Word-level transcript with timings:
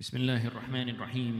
بسم 0.00 0.16
الله 0.16 0.46
الرحمن 0.46 0.88
الرحيم. 0.88 1.36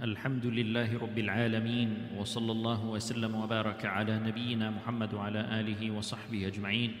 الحمد 0.00 0.46
لله 0.46 0.88
رب 0.98 1.18
العالمين 1.18 2.16
وصلى 2.16 2.52
الله 2.52 2.80
وسلم 2.84 3.34
وبارك 3.34 3.84
على 3.84 4.16
نبينا 4.18 4.70
محمد 4.70 5.14
وعلى 5.14 5.60
آله 5.60 5.90
وصحبه 5.90 6.46
أجمعين. 6.46 6.96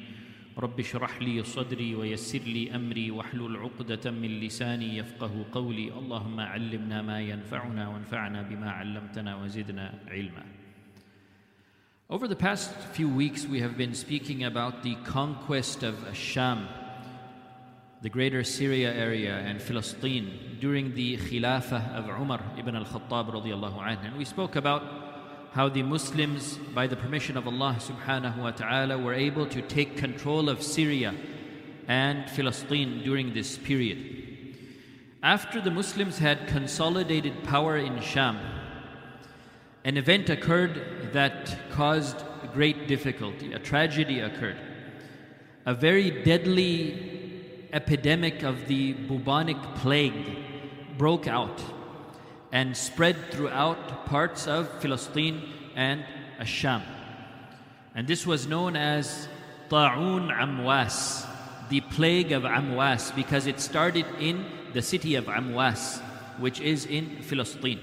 رب 0.58 0.80
اشرح 0.80 1.22
لي 1.22 1.40
صدري 1.40 1.94
ويسر 1.94 2.44
لي 2.44 2.76
أمري 2.76 3.10
واحلل 3.10 3.56
عقدة 3.56 4.10
من 4.10 4.44
لساني 4.44 4.96
يفقه 4.96 5.44
قولي. 5.52 5.88
اللهم 5.88 6.40
علمنا 6.40 7.02
ما 7.02 7.20
ينفعنا 7.20 7.88
وانفعنا 7.88 8.42
بما 8.42 8.70
علمتنا 8.70 9.36
وزدنا 9.36 9.94
علما. 10.08 10.44
Over 12.10 12.28
the 12.28 12.36
past 12.36 12.76
few 12.92 13.08
weeks, 13.08 13.46
we 13.46 13.60
have 13.60 13.78
been 13.78 13.94
speaking 13.94 14.44
about 14.44 14.82
the 14.82 14.96
conquest 15.08 15.82
of 15.82 15.96
Sham, 16.12 16.68
the 18.02 18.08
greater 18.08 18.42
Syria 18.42 18.94
area 18.94 19.34
and 19.34 19.60
Philistine 19.60 20.56
during 20.58 20.94
the 20.94 21.18
Khilafah 21.18 21.94
of 21.94 22.08
Umar 22.08 22.40
ibn 22.58 22.74
al-Khattab. 22.74 24.04
And 24.04 24.16
we 24.16 24.24
spoke 24.24 24.56
about 24.56 24.82
how 25.52 25.68
the 25.68 25.82
Muslims, 25.82 26.58
by 26.74 26.86
the 26.86 26.96
permission 26.96 27.36
of 27.36 27.46
Allah 27.46 27.76
subhanahu 27.78 28.38
wa 28.38 28.52
ta'ala, 28.52 28.96
were 28.96 29.12
able 29.12 29.46
to 29.46 29.60
take 29.60 29.98
control 29.98 30.48
of 30.48 30.62
Syria 30.62 31.14
and 31.88 32.30
Philistine 32.30 33.02
during 33.02 33.34
this 33.34 33.58
period. 33.58 33.98
After 35.22 35.60
the 35.60 35.70
Muslims 35.70 36.16
had 36.16 36.46
consolidated 36.48 37.44
power 37.44 37.76
in 37.76 38.00
Sham, 38.00 38.38
an 39.84 39.98
event 39.98 40.30
occurred 40.30 41.10
that 41.12 41.70
caused 41.70 42.16
great 42.54 42.88
difficulty. 42.88 43.52
A 43.52 43.58
tragedy 43.58 44.20
occurred. 44.20 44.56
A 45.66 45.74
very 45.74 46.22
deadly 46.24 47.19
epidemic 47.72 48.42
of 48.42 48.66
the 48.66 48.92
bubonic 48.92 49.56
plague 49.76 50.36
broke 50.98 51.26
out 51.26 51.62
and 52.52 52.76
spread 52.76 53.16
throughout 53.30 54.06
parts 54.06 54.46
of 54.46 54.68
Philistine 54.80 55.42
and 55.76 56.04
Asham. 56.38 56.82
And 57.94 58.06
this 58.06 58.26
was 58.26 58.46
known 58.46 58.76
as 58.76 59.28
Ta'un 59.68 60.28
Amwas, 60.28 61.26
the 61.68 61.80
plague 61.80 62.32
of 62.32 62.42
Amwas, 62.42 63.14
because 63.14 63.46
it 63.46 63.60
started 63.60 64.06
in 64.18 64.44
the 64.72 64.82
city 64.82 65.14
of 65.14 65.26
Amwas, 65.26 66.00
which 66.38 66.60
is 66.60 66.86
in 66.86 67.22
Philistine. 67.22 67.80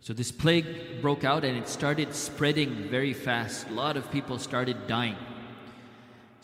So 0.00 0.12
this 0.12 0.30
plague 0.30 1.00
broke 1.00 1.24
out 1.24 1.44
and 1.44 1.56
it 1.56 1.68
started 1.68 2.14
spreading 2.14 2.88
very 2.90 3.14
fast. 3.14 3.68
A 3.68 3.72
lot 3.72 3.96
of 3.96 4.10
people 4.10 4.38
started 4.38 4.86
dying. 4.86 5.16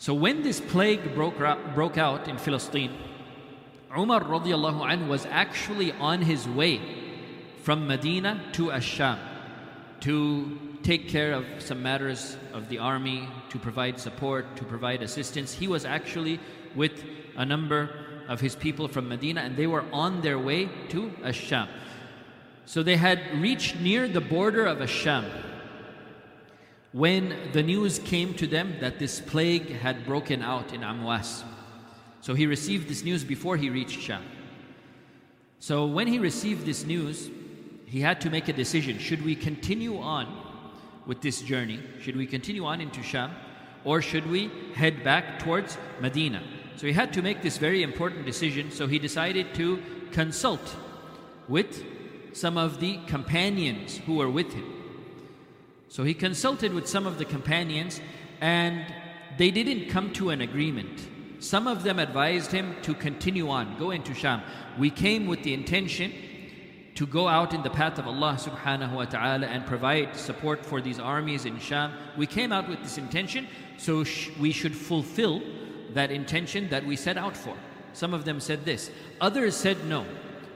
So 0.01 0.15
when 0.15 0.41
this 0.41 0.59
plague 0.59 1.13
broke, 1.13 1.37
broke 1.75 1.95
out 1.99 2.27
in 2.27 2.39
Philistine, 2.39 2.91
Umar 3.95 4.21
radiallahu 4.21 4.81
anhu 4.81 5.07
was 5.07 5.27
actually 5.27 5.91
on 5.91 6.23
his 6.23 6.47
way 6.47 6.81
from 7.61 7.85
Medina 7.85 8.41
to 8.53 8.71
Asham 8.71 9.19
to 9.99 10.57
take 10.81 11.07
care 11.07 11.33
of 11.33 11.45
some 11.59 11.83
matters 11.83 12.35
of 12.51 12.67
the 12.67 12.79
army, 12.79 13.29
to 13.49 13.59
provide 13.59 13.99
support, 13.99 14.55
to 14.55 14.63
provide 14.63 15.03
assistance. 15.03 15.53
He 15.53 15.67
was 15.67 15.85
actually 15.85 16.39
with 16.75 17.03
a 17.37 17.45
number 17.45 17.91
of 18.27 18.41
his 18.41 18.55
people 18.55 18.87
from 18.87 19.07
Medina 19.07 19.41
and 19.41 19.55
they 19.55 19.67
were 19.67 19.85
on 19.93 20.21
their 20.21 20.39
way 20.39 20.67
to 20.89 21.11
Asham. 21.21 21.67
So 22.65 22.81
they 22.81 22.95
had 22.95 23.39
reached 23.39 23.75
near 23.75 24.07
the 24.07 24.21
border 24.21 24.65
of 24.65 24.79
Asham 24.79 25.29
when 26.93 27.51
the 27.53 27.63
news 27.63 27.99
came 27.99 28.33
to 28.33 28.47
them 28.47 28.75
that 28.81 28.99
this 28.99 29.21
plague 29.21 29.69
had 29.77 30.05
broken 30.05 30.41
out 30.41 30.73
in 30.73 30.81
Amwas. 30.81 31.43
So 32.19 32.33
he 32.33 32.45
received 32.45 32.89
this 32.89 33.03
news 33.03 33.23
before 33.23 33.57
he 33.57 33.69
reached 33.69 33.99
Sham. 33.99 34.23
So 35.59 35.85
when 35.85 36.07
he 36.07 36.19
received 36.19 36.65
this 36.65 36.85
news, 36.85 37.29
he 37.85 38.01
had 38.01 38.19
to 38.21 38.29
make 38.29 38.47
a 38.47 38.53
decision. 38.53 38.97
Should 38.99 39.23
we 39.23 39.35
continue 39.35 39.99
on 39.99 40.27
with 41.05 41.21
this 41.21 41.41
journey? 41.41 41.79
Should 42.01 42.15
we 42.15 42.25
continue 42.25 42.65
on 42.65 42.81
into 42.81 43.01
Sham? 43.03 43.31
Or 43.83 44.01
should 44.01 44.29
we 44.29 44.51
head 44.75 45.03
back 45.03 45.39
towards 45.39 45.77
Medina? 45.99 46.43
So 46.75 46.87
he 46.87 46.93
had 46.93 47.13
to 47.13 47.21
make 47.21 47.41
this 47.41 47.57
very 47.57 47.83
important 47.83 48.25
decision. 48.25 48.71
So 48.71 48.87
he 48.87 48.99
decided 48.99 49.53
to 49.55 49.81
consult 50.11 50.75
with 51.47 51.83
some 52.33 52.57
of 52.57 52.79
the 52.79 52.99
companions 53.07 53.97
who 53.97 54.15
were 54.15 54.29
with 54.29 54.51
him. 54.53 54.80
So 55.91 56.05
he 56.05 56.13
consulted 56.13 56.73
with 56.73 56.87
some 56.87 57.05
of 57.05 57.17
the 57.17 57.25
companions 57.25 57.99
and 58.39 58.85
they 59.37 59.51
didn't 59.51 59.89
come 59.89 60.13
to 60.13 60.29
an 60.29 60.39
agreement. 60.39 61.01
Some 61.43 61.67
of 61.67 61.83
them 61.83 61.99
advised 61.99 62.53
him 62.53 62.77
to 62.83 62.93
continue 62.93 63.49
on, 63.49 63.77
go 63.77 63.91
into 63.91 64.13
Sham. 64.13 64.41
We 64.79 64.89
came 64.89 65.27
with 65.27 65.43
the 65.43 65.53
intention 65.53 66.13
to 66.95 67.05
go 67.05 67.27
out 67.27 67.53
in 67.53 67.61
the 67.61 67.69
path 67.69 67.99
of 67.99 68.07
Allah 68.07 68.37
subhanahu 68.39 68.93
wa 68.93 69.03
ta'ala 69.03 69.47
and 69.47 69.65
provide 69.65 70.15
support 70.15 70.65
for 70.65 70.79
these 70.79 70.97
armies 70.97 71.43
in 71.43 71.59
Sham. 71.59 71.91
We 72.15 72.25
came 72.25 72.53
out 72.53 72.69
with 72.69 72.81
this 72.83 72.97
intention, 72.97 73.49
so 73.77 74.05
sh- 74.05 74.29
we 74.39 74.53
should 74.53 74.75
fulfill 74.75 75.41
that 75.93 76.09
intention 76.09 76.69
that 76.69 76.85
we 76.85 76.95
set 76.95 77.17
out 77.17 77.35
for. 77.35 77.57
Some 77.91 78.13
of 78.13 78.23
them 78.23 78.39
said 78.39 78.63
this. 78.63 78.91
Others 79.19 79.57
said, 79.57 79.83
no, 79.87 80.05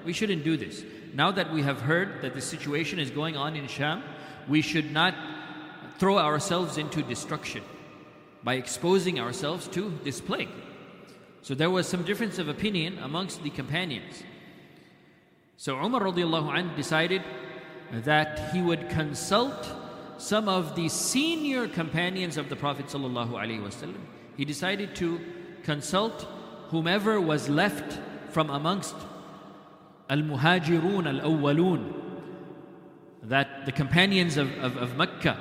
we 0.06 0.14
shouldn't 0.14 0.46
do 0.46 0.56
this. 0.56 0.86
Now 1.16 1.32
that 1.32 1.54
we 1.54 1.62
have 1.62 1.80
heard 1.80 2.22
that 2.24 2.34
the 2.34 2.42
situation 2.42 3.00
is 3.00 3.10
going 3.10 3.38
on 3.38 3.56
in 3.56 3.68
Sham, 3.68 4.04
we 4.50 4.62
should 4.62 4.92
not 4.92 5.16
throw 5.98 6.18
ourselves 6.18 6.78
into 6.78 7.02
destruction 7.02 7.64
by 8.44 8.56
exposing 8.56 9.18
ourselves 9.18 9.70
to 9.70 9.98
this 10.04 10.20
plague. 10.20 10.50
So 11.42 11.56
there 11.56 11.70
was 11.70 11.88
some 11.88 12.04
difference 12.04 12.38
of 12.38 12.50
opinion 12.50 13.00
amongst 13.00 13.44
the 13.44 13.50
companions. 13.50 14.24
So 15.56 15.78
Umar 15.78 16.02
radiallahu 16.02 16.54
anh 16.54 16.76
decided 16.76 17.24
that 17.94 18.52
he 18.52 18.62
would 18.62 18.90
consult 18.90 19.72
some 20.18 20.50
of 20.50 20.76
the 20.76 20.90
senior 20.90 21.70
companions 21.70 22.36
of 22.36 22.50
the 22.50 22.58
Prophet 22.58 22.88
sallallahu 22.88 23.32
alaihi 23.32 23.64
wasallam. 23.64 24.02
He 24.36 24.44
decided 24.44 24.98
to 24.98 25.22
consult 25.64 26.28
whomever 26.72 27.22
was 27.22 27.48
left 27.48 28.00
from 28.32 28.50
amongst 28.50 28.96
al-muhajirun 30.10 31.08
al-awwalun 31.08 31.94
that 33.24 33.66
the 33.66 33.72
companions 33.72 34.38
of, 34.38 34.52
of, 34.60 34.78
of 34.78 34.96
Mecca 34.98 35.38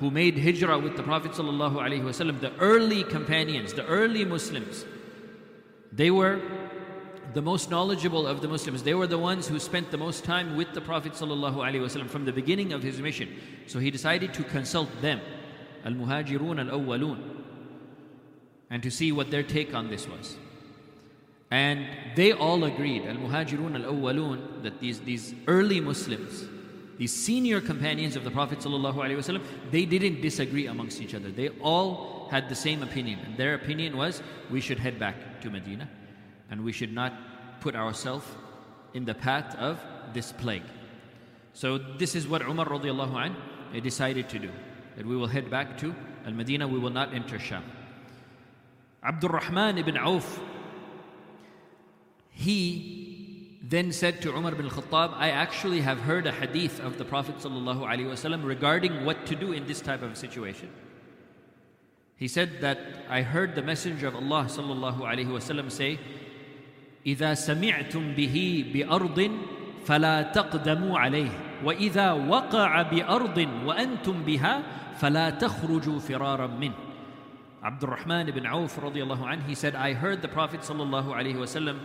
who 0.00 0.10
made 0.10 0.36
hijrah 0.36 0.78
with 0.78 0.96
the 0.96 1.02
Prophet 1.02 1.30
ﷺ, 1.30 2.40
the 2.40 2.52
early 2.58 3.04
companions, 3.04 3.72
the 3.72 3.86
early 3.86 4.24
Muslims, 4.24 4.84
they 5.92 6.10
were 6.10 6.40
the 7.34 7.40
most 7.40 7.70
knowledgeable 7.70 8.26
of 8.26 8.42
the 8.42 8.48
Muslims. 8.48 8.82
They 8.82 8.94
were 8.94 9.06
the 9.06 9.18
ones 9.18 9.46
who 9.46 9.60
spent 9.60 9.92
the 9.92 9.98
most 9.98 10.24
time 10.24 10.56
with 10.56 10.72
the 10.72 10.80
Prophet 10.80 11.12
ﷺ 11.12 12.10
from 12.10 12.24
the 12.24 12.32
beginning 12.32 12.72
of 12.72 12.82
his 12.82 13.00
mission. 13.00 13.28
So 13.68 13.78
he 13.78 13.92
decided 13.92 14.34
to 14.34 14.42
consult 14.42 14.88
them, 15.00 15.20
Al 15.84 15.92
Muhajirun 15.92 16.58
Al 16.58 16.80
Awwalun, 16.80 17.20
and 18.70 18.82
to 18.82 18.90
see 18.90 19.12
what 19.12 19.30
their 19.30 19.42
take 19.44 19.72
on 19.72 19.88
this 19.88 20.08
was. 20.08 20.36
And 21.52 21.86
they 22.16 22.32
all 22.32 22.64
agreed, 22.64 23.04
Al 23.04 23.16
Muhajirun 23.16 23.84
Al 23.84 23.92
Awwalun, 23.92 24.62
that 24.62 24.80
these, 24.80 25.00
these 25.00 25.34
early 25.46 25.82
Muslims, 25.82 26.46
these 26.96 27.14
senior 27.14 27.60
companions 27.60 28.16
of 28.16 28.24
the 28.24 28.30
Prophet 28.30 28.60
ﷺ, 28.60 29.42
they 29.70 29.84
didn't 29.84 30.22
disagree 30.22 30.66
amongst 30.68 31.02
each 31.02 31.14
other. 31.14 31.30
They 31.30 31.50
all 31.60 32.26
had 32.30 32.48
the 32.48 32.54
same 32.54 32.82
opinion. 32.82 33.18
And 33.26 33.36
their 33.36 33.52
opinion 33.52 33.98
was 33.98 34.22
we 34.50 34.62
should 34.62 34.78
head 34.78 34.98
back 34.98 35.42
to 35.42 35.50
Medina 35.50 35.90
and 36.50 36.64
we 36.64 36.72
should 36.72 36.94
not 36.94 37.12
put 37.60 37.76
ourselves 37.76 38.24
in 38.94 39.04
the 39.04 39.14
path 39.14 39.54
of 39.56 39.78
this 40.14 40.32
plague. 40.32 40.64
So 41.52 41.76
this 41.76 42.14
is 42.14 42.26
what 42.26 42.40
Umar 42.40 42.64
radiallahu 42.64 43.14
anh 43.14 43.82
decided 43.82 44.30
to 44.30 44.38
do. 44.38 44.50
That 44.96 45.04
we 45.04 45.16
will 45.16 45.26
head 45.26 45.50
back 45.50 45.76
to 45.78 45.94
Al-Medina, 46.24 46.66
we 46.66 46.78
will 46.78 46.96
not 47.02 47.12
enter 47.12 47.38
Sham. 47.38 47.64
Abdul 49.04 49.30
Rahman 49.30 49.76
ibn 49.76 49.98
Auf, 49.98 50.40
he 52.31 53.59
then 53.61 53.91
said 53.91 54.21
to 54.21 54.35
Umar 54.35 54.51
bin 54.51 54.69
Khattab, 54.69 55.13
I 55.15 55.29
actually 55.29 55.81
have 55.81 55.99
heard 55.99 56.27
a 56.27 56.31
hadith 56.31 56.79
of 56.79 56.97
the 56.97 57.05
Prophet 57.05 57.37
ﷺ 57.37 58.45
regarding 58.45 59.03
what 59.03 59.25
to 59.25 59.35
do 59.35 59.51
in 59.51 59.67
this 59.67 59.81
type 59.81 60.01
of 60.03 60.17
situation. 60.17 60.69
He 62.15 62.27
said 62.27 62.61
that 62.61 62.79
I 63.09 63.21
heard 63.21 63.55
the 63.55 63.61
Messenger 63.61 64.07
of 64.07 64.15
Allah 64.15 64.45
ﷺ 64.47 65.71
say, 65.71 65.99
إذا 67.05 67.33
سمعتم 67.33 68.15
به 68.15 68.65
بأرض 68.73 69.31
فلا 69.85 70.21
تقدموا 70.21 70.99
عليه 70.99 71.63
وإذا 71.63 72.11
وقع 72.11 72.81
بأرض 72.81 73.37
وأنتم 73.65 74.23
بها 74.23 74.63
فلا 74.99 75.29
تخرجوا 75.29 75.99
فرارا 75.99 76.47
منه 76.47 76.75
Abdul 77.63 77.89
Rahman 77.89 78.29
ibn 78.29 78.45
Auf 78.45 78.77
radiallahu 78.77 79.25
anh, 79.25 79.41
he 79.41 79.55
said, 79.55 79.75
I 79.75 79.93
heard 79.93 80.21
the 80.21 80.27
Prophet 80.27 80.61
ﷺ 80.61 81.79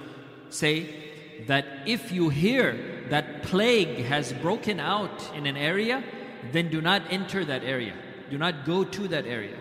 say 0.50 1.44
that 1.48 1.66
if 1.86 2.12
you 2.12 2.30
hear 2.30 3.06
that 3.10 3.44
plague 3.44 4.06
has 4.06 4.34
broken 4.34 4.80
out 4.80 5.34
in 5.36 5.46
an 5.46 5.58
area, 5.58 6.04
then 6.52 6.70
do 6.70 6.82
not 6.82 7.02
enter 7.10 7.46
that 7.46 7.64
area. 7.64 7.94
Do 8.30 8.38
not 8.38 8.66
go 8.66 8.84
to 8.84 9.08
that 9.08 9.26
area. 9.26 9.58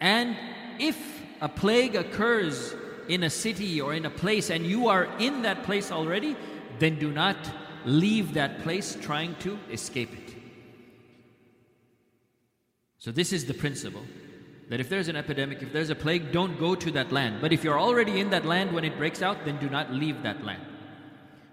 And 0.00 0.36
if 0.78 1.22
a 1.40 1.48
plague 1.48 1.94
occurs 1.94 2.74
in 3.08 3.22
a 3.22 3.30
city 3.30 3.80
or 3.80 3.94
in 3.94 4.06
a 4.06 4.10
place 4.10 4.50
and 4.50 4.66
you 4.66 4.88
are 4.88 5.04
in 5.18 5.42
that 5.42 5.62
place 5.62 5.92
already, 5.92 6.36
then 6.78 6.98
do 6.98 7.10
not 7.10 7.36
leave 7.84 8.34
that 8.34 8.62
place 8.62 8.96
trying 9.00 9.34
to 9.36 9.58
escape 9.70 10.12
it. 10.12 10.34
So, 12.98 13.12
this 13.12 13.32
is 13.32 13.44
the 13.44 13.54
principle 13.54 14.02
that 14.68 14.80
if 14.80 14.88
there's 14.88 15.08
an 15.08 15.16
epidemic, 15.16 15.62
if 15.62 15.72
there's 15.72 15.90
a 15.90 15.94
plague, 15.94 16.32
don't 16.32 16.58
go 16.58 16.74
to 16.74 16.90
that 16.92 17.12
land. 17.12 17.40
But 17.40 17.52
if 17.52 17.62
you're 17.62 17.78
already 17.78 18.20
in 18.20 18.30
that 18.30 18.44
land 18.44 18.72
when 18.72 18.84
it 18.84 18.96
breaks 18.96 19.22
out, 19.22 19.44
then 19.44 19.58
do 19.58 19.70
not 19.70 19.92
leave 19.92 20.22
that 20.22 20.44
land. 20.44 20.62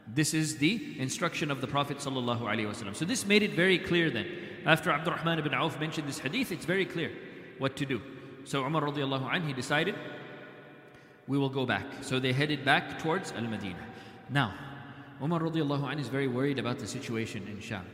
This 0.08 0.34
is 0.34 0.58
the 0.58 1.00
instruction 1.00 1.52
of 1.52 1.62
the 1.62 1.68
Prophet. 1.68 1.98
ﷺ. 1.98 2.96
So, 2.96 3.06
this 3.06 3.26
made 3.26 3.44
it 3.44 3.54
very 3.54 3.78
clear 3.78 4.10
then. 4.10 4.28
After 4.66 4.92
Abdurrahman 4.92 5.40
ibn 5.40 5.54
Auf 5.54 5.80
mentioned 5.80 6.08
this 6.08 6.20
hadith, 6.20 6.52
it's 6.52 6.66
very 6.66 6.86
clear 6.86 7.12
what 7.58 7.76
to 7.78 7.86
do. 7.86 8.02
So, 8.46 8.66
Umar 8.66 8.82
radiallahu 8.82 9.32
anh, 9.32 9.46
he 9.48 9.54
decided, 9.54 9.96
we 11.28 11.38
will 11.38 11.50
go 11.50 11.66
back. 11.66 11.86
So, 12.02 12.20
they 12.20 12.34
headed 12.34 12.66
back 12.66 13.00
towards 13.00 13.32
Al 13.32 13.44
Madinah. 13.44 13.88
Now, 14.30 14.54
Umar 15.22 15.40
radiallahu 15.40 15.90
anh 15.90 16.00
is 16.00 16.08
very 16.08 16.28
worried 16.28 16.60
about 16.60 16.80
the 16.80 16.88
situation 16.88 17.48
in 17.48 17.60
Sham. 17.62 17.86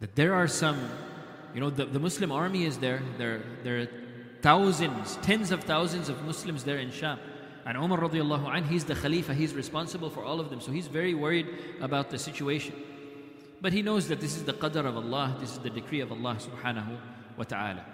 That 0.00 0.16
there 0.16 0.34
are 0.34 0.48
some 0.48 0.90
you 1.54 1.60
know, 1.60 1.70
the, 1.70 1.84
the 1.84 2.00
Muslim 2.00 2.32
army 2.32 2.64
is 2.64 2.78
there. 2.78 3.02
There, 3.18 3.42
there 3.62 3.80
are 3.80 3.88
thousands, 4.40 5.16
tens 5.22 5.50
of 5.50 5.64
thousands 5.64 6.08
of 6.08 6.22
Muslims 6.24 6.64
there 6.64 6.78
in 6.78 6.90
Sham. 6.90 7.18
And 7.64 7.78
Umar 7.78 7.98
radiallahu 7.98 8.52
anh, 8.52 8.64
he's 8.64 8.84
the 8.84 8.94
Khalifa, 8.94 9.34
he's 9.34 9.54
responsible 9.54 10.10
for 10.10 10.24
all 10.24 10.40
of 10.40 10.50
them. 10.50 10.60
So 10.60 10.72
he's 10.72 10.88
very 10.88 11.14
worried 11.14 11.48
about 11.80 12.10
the 12.10 12.18
situation. 12.18 12.74
But 13.60 13.72
he 13.72 13.82
knows 13.82 14.08
that 14.08 14.20
this 14.20 14.36
is 14.36 14.44
the 14.44 14.52
qadr 14.52 14.84
of 14.84 14.96
Allah, 14.96 15.36
this 15.38 15.52
is 15.52 15.58
the 15.58 15.70
decree 15.70 16.00
of 16.00 16.10
Allah 16.10 16.36
subhanahu 16.40 16.98
wa 17.36 17.44
ta'ala. 17.44 17.84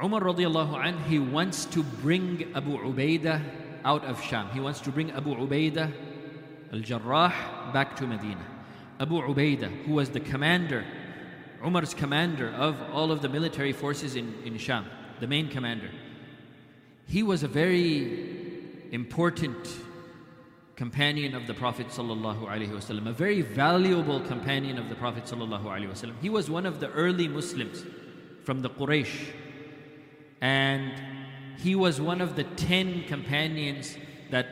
Umar 0.00 0.20
radiallahu 0.20 0.84
anh, 0.84 0.96
he 1.04 1.18
wants 1.18 1.64
to 1.64 1.82
bring 1.82 2.52
Abu 2.54 2.78
Ubaidah 2.78 3.42
out 3.84 4.04
of 4.04 4.22
Sham. 4.22 4.48
He 4.50 4.60
wants 4.60 4.80
to 4.82 4.92
bring 4.92 5.10
Abu 5.10 5.34
Ubaidah 5.34 5.92
al-Jarrah 6.72 7.70
back 7.72 7.96
to 7.96 8.06
Medina. 8.06 8.46
Abu 9.00 9.20
Ubaidah, 9.20 9.86
who 9.86 9.94
was 9.94 10.10
the 10.10 10.20
commander 10.20 10.84
Umar's 11.63 11.93
commander 11.93 12.49
of 12.49 12.81
all 12.91 13.11
of 13.11 13.21
the 13.21 13.29
military 13.29 13.73
forces 13.73 14.15
in, 14.15 14.33
in 14.43 14.57
Sham, 14.57 14.85
the 15.19 15.27
main 15.27 15.47
commander. 15.49 15.89
He 17.07 17.23
was 17.23 17.43
a 17.43 17.47
very 17.47 18.87
important 18.91 19.67
companion 20.75 21.35
of 21.35 21.47
the 21.47 21.53
Prophet 21.53 21.87
ﷺ, 21.87 23.07
a 23.07 23.13
very 23.13 23.41
valuable 23.41 24.19
companion 24.21 24.77
of 24.77 24.89
the 24.89 24.95
Prophet 24.95 25.23
ﷺ. 25.25 26.13
He 26.21 26.29
was 26.29 26.49
one 26.49 26.65
of 26.65 26.79
the 26.79 26.89
early 26.91 27.27
Muslims 27.27 27.85
from 28.43 28.61
the 28.61 28.69
Quraysh. 28.69 29.33
And 30.41 30.91
he 31.59 31.75
was 31.75 32.01
one 32.01 32.19
of 32.19 32.35
the 32.35 32.43
ten 32.43 33.03
companions 33.05 33.97
that 34.31 34.47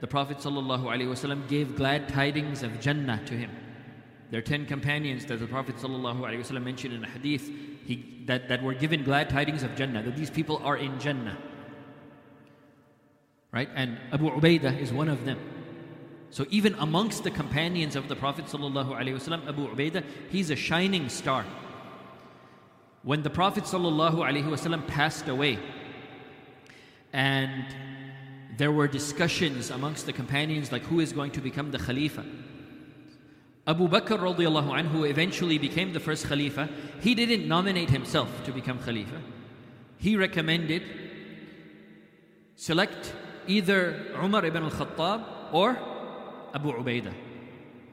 the 0.00 0.06
Prophet 0.06 0.38
ﷺ 0.38 1.48
gave 1.48 1.76
glad 1.76 2.08
tidings 2.08 2.62
of 2.62 2.80
Jannah 2.80 3.22
to 3.26 3.34
him. 3.34 3.50
There 4.34 4.38
are 4.38 4.42
10 4.42 4.66
companions 4.66 5.26
that 5.26 5.40
the 5.40 5.46
Prophet 5.46 5.76
ﷺ 5.76 6.62
mentioned 6.62 6.94
in 6.94 7.02
a 7.02 7.08
hadith 7.08 7.50
he, 7.84 8.22
that, 8.26 8.48
that 8.48 8.62
were 8.62 8.74
given 8.74 9.02
glad 9.02 9.28
tidings 9.28 9.62
of 9.62 9.74
Jannah, 9.74 10.02
that 10.02 10.16
these 10.16 10.30
people 10.30 10.60
are 10.62 10.76
in 10.76 10.98
Jannah. 11.00 11.36
Right? 13.52 13.68
And 13.74 13.98
Abu 14.12 14.30
Ubaidah 14.30 14.80
is 14.80 14.92
one 14.92 15.08
of 15.08 15.24
them. 15.24 15.38
So 16.30 16.46
even 16.50 16.74
amongst 16.74 17.24
the 17.24 17.30
companions 17.32 17.96
of 17.96 18.06
the 18.06 18.14
Prophet 18.14 18.44
ﷺ, 18.44 19.48
Abu 19.48 19.68
Ubaidah, 19.68 20.04
he's 20.30 20.50
a 20.50 20.56
shining 20.56 21.08
star. 21.08 21.44
When 23.02 23.22
the 23.22 23.30
Prophet 23.30 23.64
ﷺ 23.64 24.86
passed 24.86 25.26
away, 25.26 25.58
and 27.12 27.64
there 28.56 28.70
were 28.70 28.86
discussions 28.86 29.70
amongst 29.70 30.06
the 30.06 30.12
companions 30.12 30.70
like 30.70 30.82
who 30.82 31.00
is 31.00 31.12
going 31.12 31.32
to 31.32 31.40
become 31.40 31.72
the 31.72 31.78
Khalifa. 31.78 32.24
Abu 33.67 33.87
Bakr 33.87 34.19
radiallahu 34.19 34.69
anhu, 34.69 34.89
who 34.89 35.03
eventually 35.05 35.57
became 35.57 35.93
the 35.93 35.99
first 35.99 36.27
Khalifa, 36.27 36.69
he 37.01 37.15
didn't 37.15 37.47
nominate 37.47 37.89
himself 37.89 38.43
to 38.45 38.51
become 38.51 38.77
Khalifa. 38.79 39.19
He 39.97 40.15
recommended 40.15 40.83
select 42.55 43.13
either 43.47 44.13
Umar 44.21 44.45
ibn 44.45 44.63
al-Khattab 44.63 45.25
or 45.51 45.77
Abu 46.53 46.71
Ubaidah 46.73 47.13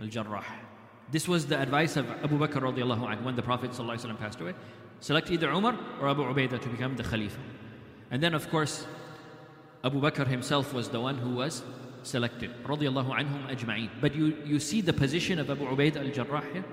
al-Jarrah. 0.01 0.45
This 1.11 1.27
was 1.27 1.47
the 1.47 1.59
advice 1.59 1.97
of 1.97 2.09
Abu 2.23 2.39
Bakr 2.39 2.61
radiallahu 2.61 3.09
anhu 3.09 3.23
when 3.25 3.37
the 3.37 3.43
Prophet 3.43 3.71
ﷺ 3.71 4.19
passed 4.19 4.41
away. 4.41 4.55
Select 5.01 5.31
either 5.31 5.51
Umar 5.51 5.77
or 6.01 6.09
Abu 6.09 6.23
Ubaidah 6.23 6.61
to 6.61 6.69
become 6.69 6.97
the 6.97 7.03
Khalifa. 7.03 7.41
And 8.11 8.23
then 8.23 8.35
of 8.35 8.49
course, 8.51 8.87
Abu 9.83 10.01
Bakr 10.01 10.27
himself 10.27 10.73
was 10.73 10.91
the 10.91 11.01
one 11.01 11.17
who 11.17 11.35
was 11.35 11.63
selected 12.03 12.51
radiallahu 12.65 13.11
anhum 13.11 13.49
ajma'in. 13.49 13.91
But 14.01 14.15
you, 14.15 14.37
you 14.45 14.59
see 14.59 14.81
the 14.81 14.93
position 14.93 15.39
of 15.39 15.51
Abu 15.51 15.65
Ubaidah 15.65 16.05
al-Jarrah 16.05 16.45
here? 16.53 16.65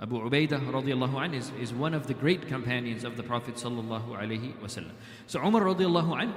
Abu 0.00 0.20
Ubaidah 0.20 0.60
radiallahu 0.70 1.14
anh 1.20 1.34
is, 1.34 1.50
is 1.58 1.72
one 1.72 1.94
of 1.94 2.06
the 2.06 2.14
great 2.14 2.48
companions 2.48 3.02
of 3.02 3.16
the 3.16 3.22
Prophet 3.22 3.54
sallallahu 3.54 4.08
alaihi 4.10 4.52
wasallam 4.58 4.90
so 5.26 5.40
Umar 5.40 5.62
radiallahu 5.62 6.20
anh 6.20 6.34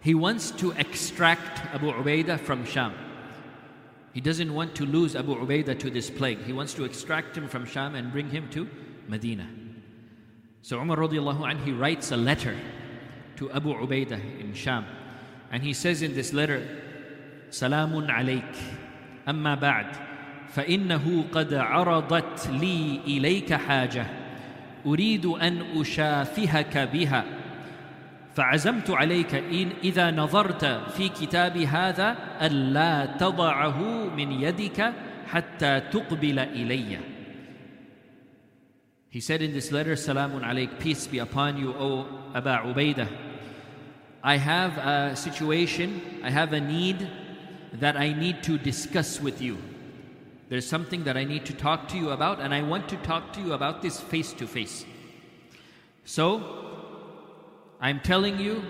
he 0.00 0.14
wants 0.14 0.50
to 0.52 0.70
extract 0.72 1.58
Abu 1.74 1.92
Ubaidah 1.92 2.38
from 2.40 2.64
Sham. 2.64 2.94
He 4.14 4.20
doesn't 4.20 4.54
want 4.54 4.74
to 4.76 4.86
lose 4.86 5.16
Abu 5.16 5.34
Ubaidah 5.34 5.78
to 5.80 5.90
this 5.90 6.08
plague. 6.08 6.40
He 6.44 6.52
wants 6.52 6.72
to 6.74 6.84
extract 6.84 7.36
him 7.36 7.48
from 7.48 7.66
Sham 7.66 7.94
and 7.94 8.12
bring 8.12 8.30
him 8.30 8.48
to 8.50 8.68
Medina. 9.08 9.48
So 10.62 10.80
Umar 10.80 10.96
radiallahu 10.96 11.46
anh 11.46 11.58
he 11.58 11.72
writes 11.72 12.12
a 12.12 12.16
letter 12.16 12.56
to 13.36 13.50
Abu 13.52 13.74
Ubaidah 13.74 14.40
in 14.40 14.54
Sham 14.54 14.86
and 15.51 15.63
he 15.63 15.73
says 15.73 16.01
in 16.01 16.15
this 16.15 16.33
letter, 16.33 16.61
سلام 17.51 18.11
عليك 18.11 18.55
أما 19.29 19.55
بعد 19.55 19.85
فإنه 20.53 21.25
قد 21.31 21.53
عرضت 21.53 22.49
لي 22.49 22.99
إليك 23.07 23.53
حاجة 23.53 24.05
أريد 24.85 25.25
أن 25.25 25.61
أشافهك 25.75 26.77
بها 26.77 27.23
فعزمت 28.35 28.89
عليك 28.89 29.35
إن 29.35 29.69
إذا 29.83 30.11
نظرت 30.11 30.65
في 30.65 31.09
كتاب 31.09 31.57
هذا 31.57 32.17
ألا 32.41 33.05
تضعه 33.05 33.79
من 34.17 34.31
يدك 34.31 34.93
حتى 35.27 35.79
تقبل 35.79 36.39
إلي 36.39 36.97
He 39.09 39.21
said 39.21 39.43
in 39.43 39.53
this 39.53 39.71
letter, 39.71 39.93
Salamun 39.93 40.41
alayk, 40.41 40.79
peace 40.79 41.05
be 41.05 41.19
upon 41.19 41.59
you, 41.59 41.71
O 41.77 42.07
Aba 42.33 42.63
Ubaidah. 42.65 43.26
I 44.22 44.36
have 44.36 44.78
a 44.78 45.16
situation, 45.16 46.20
I 46.24 46.30
have 46.30 46.52
a 46.52 46.60
need 46.60 47.08
that 47.74 47.96
I 47.96 48.12
need 48.12 48.42
to 48.44 48.58
discuss 48.58 49.20
with 49.20 49.40
you. 49.40 49.58
There's 50.48 50.66
something 50.66 51.04
that 51.04 51.16
I 51.16 51.24
need 51.24 51.44
to 51.46 51.54
talk 51.54 51.88
to 51.88 51.96
you 51.96 52.10
about, 52.10 52.40
and 52.40 52.54
I 52.54 52.62
want 52.62 52.88
to 52.88 52.96
talk 52.98 53.32
to 53.34 53.40
you 53.40 53.52
about 53.52 53.82
this 53.82 54.00
face 54.00 54.32
to 54.34 54.46
face. 54.46 54.84
So, 56.04 56.42
I'm 57.80 58.00
telling 58.00 58.38
you 58.38 58.62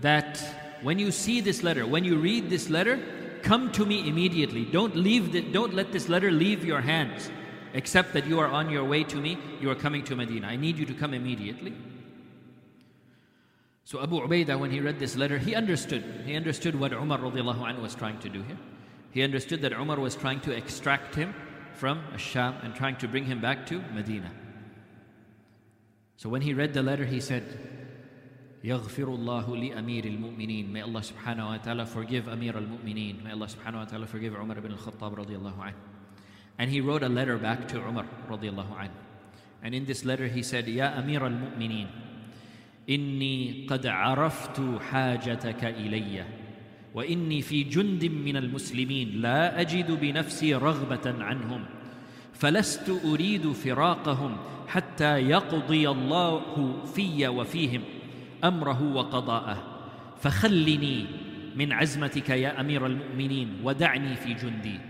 that 0.00 0.42
when 0.82 0.98
you 0.98 1.12
see 1.12 1.40
this 1.40 1.62
letter, 1.62 1.86
when 1.86 2.04
you 2.04 2.16
read 2.16 2.50
this 2.50 2.68
letter, 2.68 3.00
come 3.42 3.70
to 3.72 3.86
me 3.86 4.08
immediately. 4.08 4.64
Don't 4.64 4.96
leave 4.96 5.32
the, 5.32 5.42
don't 5.42 5.74
let 5.74 5.92
this 5.92 6.08
letter 6.08 6.32
leave 6.32 6.64
your 6.64 6.80
hands, 6.80 7.30
except 7.74 8.12
that 8.14 8.26
you 8.26 8.40
are 8.40 8.48
on 8.48 8.70
your 8.70 8.84
way 8.84 9.04
to 9.04 9.16
me, 9.16 9.38
you 9.60 9.70
are 9.70 9.74
coming 9.74 10.02
to 10.04 10.16
Medina. 10.16 10.48
I 10.48 10.56
need 10.56 10.78
you 10.78 10.86
to 10.86 10.94
come 10.94 11.14
immediately. 11.14 11.74
So 13.83 14.03
Abu 14.03 14.21
Ubaidah, 14.21 14.59
when 14.59 14.71
he 14.71 14.79
read 14.79 14.99
this 14.99 15.15
letter, 15.15 15.37
he 15.37 15.55
understood. 15.55 16.03
He 16.25 16.35
understood 16.35 16.79
what 16.79 16.93
Umar 16.93 17.17
radiallahu 17.17 17.65
anhu 17.65 17.81
was 17.81 17.95
trying 17.95 18.19
to 18.19 18.29
do 18.29 18.43
here. 18.43 18.57
He 19.11 19.23
understood 19.23 19.61
that 19.61 19.73
Umar 19.73 19.99
was 19.99 20.15
trying 20.15 20.41
to 20.41 20.51
extract 20.55 21.15
him 21.15 21.33
from 21.73 22.03
Sham 22.17 22.55
and 22.61 22.75
trying 22.75 22.97
to 22.97 23.07
bring 23.07 23.25
him 23.25 23.41
back 23.41 23.65
to 23.67 23.81
Medina. 23.93 24.31
So 26.17 26.29
when 26.29 26.41
he 26.41 26.53
read 26.53 26.73
the 26.73 26.83
letter, 26.83 27.05
he 27.05 27.19
said, 27.19 27.43
يغفر 28.63 29.15
الله 29.15 29.47
لأمير 29.47 30.05
المؤمنين 30.05 30.69
May 30.69 30.81
Allah 30.81 30.99
subhanahu 30.99 31.47
wa 31.47 31.57
ta'ala 31.57 31.85
forgive 31.85 32.27
Amir 32.27 32.57
al-Mu'mineen. 32.57 33.23
May 33.23 33.31
Allah 33.31 33.47
subhanahu 33.47 33.75
wa 33.75 33.85
ta'ala 33.85 34.05
forgive 34.05 34.35
Umar 34.35 34.57
ibn 34.57 34.71
al-Khattab 34.73 35.15
radiallahu 35.15 35.57
anhu. 35.57 35.73
And 36.57 36.69
he 36.69 36.81
wrote 36.81 37.03
a 37.03 37.09
letter 37.09 37.37
back 37.37 37.69
to 37.69 37.79
Umar 37.79 38.05
radiallahu 38.27 38.75
anhu. 38.75 38.91
And 39.63 39.73
in 39.73 39.85
this 39.85 40.03
letter 40.03 40.27
he 40.27 40.43
said, 40.43 40.67
Ya 40.67 40.91
Amir 40.97 41.23
al-Mu'mineen. 41.23 41.87
إني 42.90 43.66
قد 43.70 43.86
عرفت 43.86 44.62
حاجتك 44.90 45.64
إلي 45.64 46.24
وإني 46.94 47.42
في 47.42 47.62
جند 47.62 48.04
من 48.04 48.36
المسلمين 48.36 49.20
لا 49.20 49.60
أجد 49.60 49.90
بنفسي 50.00 50.54
رغبة 50.54 51.24
عنهم 51.24 51.64
فلست 52.32 53.00
أريد 53.04 53.52
فراقهم 53.52 54.36
حتى 54.68 55.18
يقضي 55.18 55.88
الله 55.88 56.42
في 56.94 57.28
وفيهم 57.28 57.82
أمره 58.44 58.82
وقضاءه. 58.94 59.64
فخلني 60.20 61.06
من 61.56 61.72
عزمتك 61.72 62.30
يا 62.30 62.60
أمير 62.60 62.86
المؤمنين 62.86 63.48
ودعني 63.64 64.16
في 64.16 64.34
جندي. 64.34 64.80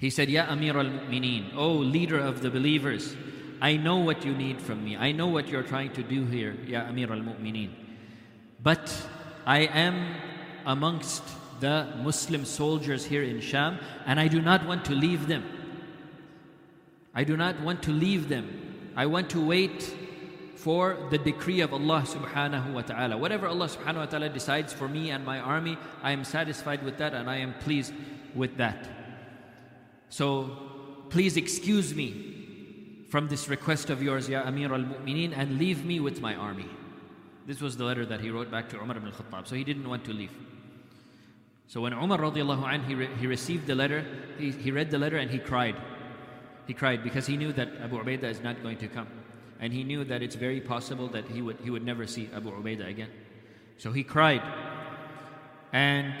He 0.00 0.10
said, 0.10 0.30
Ya 0.30 0.46
Amir 0.48 0.78
al-Mu'mineen, 0.78 1.56
O 1.56 1.72
leader 1.72 2.20
of 2.20 2.40
the 2.40 2.50
believers, 2.50 3.16
I 3.60 3.76
know 3.76 3.98
what 3.98 4.24
you 4.24 4.34
need 4.34 4.60
from 4.60 4.84
me. 4.84 4.96
I 4.96 5.12
know 5.12 5.26
what 5.26 5.48
you're 5.48 5.62
trying 5.62 5.92
to 5.94 6.02
do 6.02 6.24
here, 6.24 6.56
Ya 6.66 6.82
Amir 6.82 7.12
al 7.12 7.20
Mu'mineen. 7.20 7.70
But 8.62 8.94
I 9.46 9.60
am 9.60 10.14
amongst 10.64 11.22
the 11.60 11.88
Muslim 12.02 12.44
soldiers 12.44 13.04
here 13.04 13.22
in 13.22 13.40
Sham, 13.40 13.78
and 14.06 14.20
I 14.20 14.28
do 14.28 14.40
not 14.40 14.66
want 14.66 14.84
to 14.86 14.92
leave 14.92 15.26
them. 15.26 15.44
I 17.14 17.24
do 17.24 17.36
not 17.36 17.60
want 17.60 17.82
to 17.84 17.90
leave 17.90 18.28
them. 18.28 18.92
I 18.94 19.06
want 19.06 19.30
to 19.30 19.44
wait 19.44 19.94
for 20.54 20.96
the 21.10 21.18
decree 21.18 21.60
of 21.60 21.72
Allah 21.72 22.02
subhanahu 22.06 22.74
wa 22.74 22.82
ta'ala. 22.82 23.16
Whatever 23.16 23.46
Allah 23.46 23.66
subhanahu 23.66 23.96
wa 23.96 24.06
ta'ala 24.06 24.28
decides 24.28 24.72
for 24.72 24.88
me 24.88 25.10
and 25.10 25.24
my 25.24 25.40
army, 25.40 25.78
I 26.02 26.12
am 26.12 26.24
satisfied 26.24 26.82
with 26.84 26.98
that 26.98 27.14
and 27.14 27.30
I 27.30 27.38
am 27.38 27.54
pleased 27.60 27.92
with 28.34 28.56
that. 28.58 28.88
So 30.10 30.56
please 31.10 31.36
excuse 31.36 31.94
me 31.94 32.37
from 33.08 33.28
this 33.28 33.48
request 33.48 33.90
of 33.90 34.02
yours, 34.02 34.28
Ya 34.28 34.42
Amir 34.42 34.72
al 34.72 34.80
Mu'mineen, 34.80 35.32
and 35.36 35.58
leave 35.58 35.84
me 35.84 35.98
with 35.98 36.20
my 36.20 36.34
army. 36.34 36.68
This 37.46 37.60
was 37.60 37.76
the 37.76 37.84
letter 37.84 38.04
that 38.04 38.20
he 38.20 38.30
wrote 38.30 38.50
back 38.50 38.68
to 38.68 38.76
Umar 38.76 38.96
ibn 38.96 39.08
al-Khattab. 39.08 39.48
So 39.48 39.54
he 39.56 39.64
didn't 39.64 39.88
want 39.88 40.04
to 40.04 40.12
leave. 40.12 40.32
So 41.66 41.80
when 41.80 41.92
Umar 41.92 42.18
radiallahu 42.18 42.64
anh, 42.64 42.82
he, 42.84 42.94
re- 42.94 43.08
he 43.18 43.26
received 43.26 43.66
the 43.66 43.74
letter, 43.74 44.04
he, 44.38 44.50
he 44.50 44.70
read 44.70 44.90
the 44.90 44.98
letter 44.98 45.16
and 45.16 45.30
he 45.30 45.38
cried. 45.38 45.76
He 46.66 46.74
cried 46.74 47.02
because 47.02 47.26
he 47.26 47.38
knew 47.38 47.52
that 47.54 47.68
Abu 47.80 47.98
Ubaidah 48.02 48.24
is 48.24 48.42
not 48.42 48.62
going 48.62 48.76
to 48.78 48.88
come. 48.88 49.06
And 49.60 49.72
he 49.72 49.84
knew 49.84 50.04
that 50.04 50.22
it's 50.22 50.36
very 50.36 50.60
possible 50.60 51.08
that 51.08 51.26
he 51.28 51.40
would, 51.40 51.58
he 51.62 51.70
would 51.70 51.84
never 51.84 52.06
see 52.06 52.28
Abu 52.34 52.50
Ubaidah 52.50 52.88
again. 52.88 53.10
So 53.78 53.92
he 53.92 54.04
cried. 54.04 54.42
And 55.72 56.12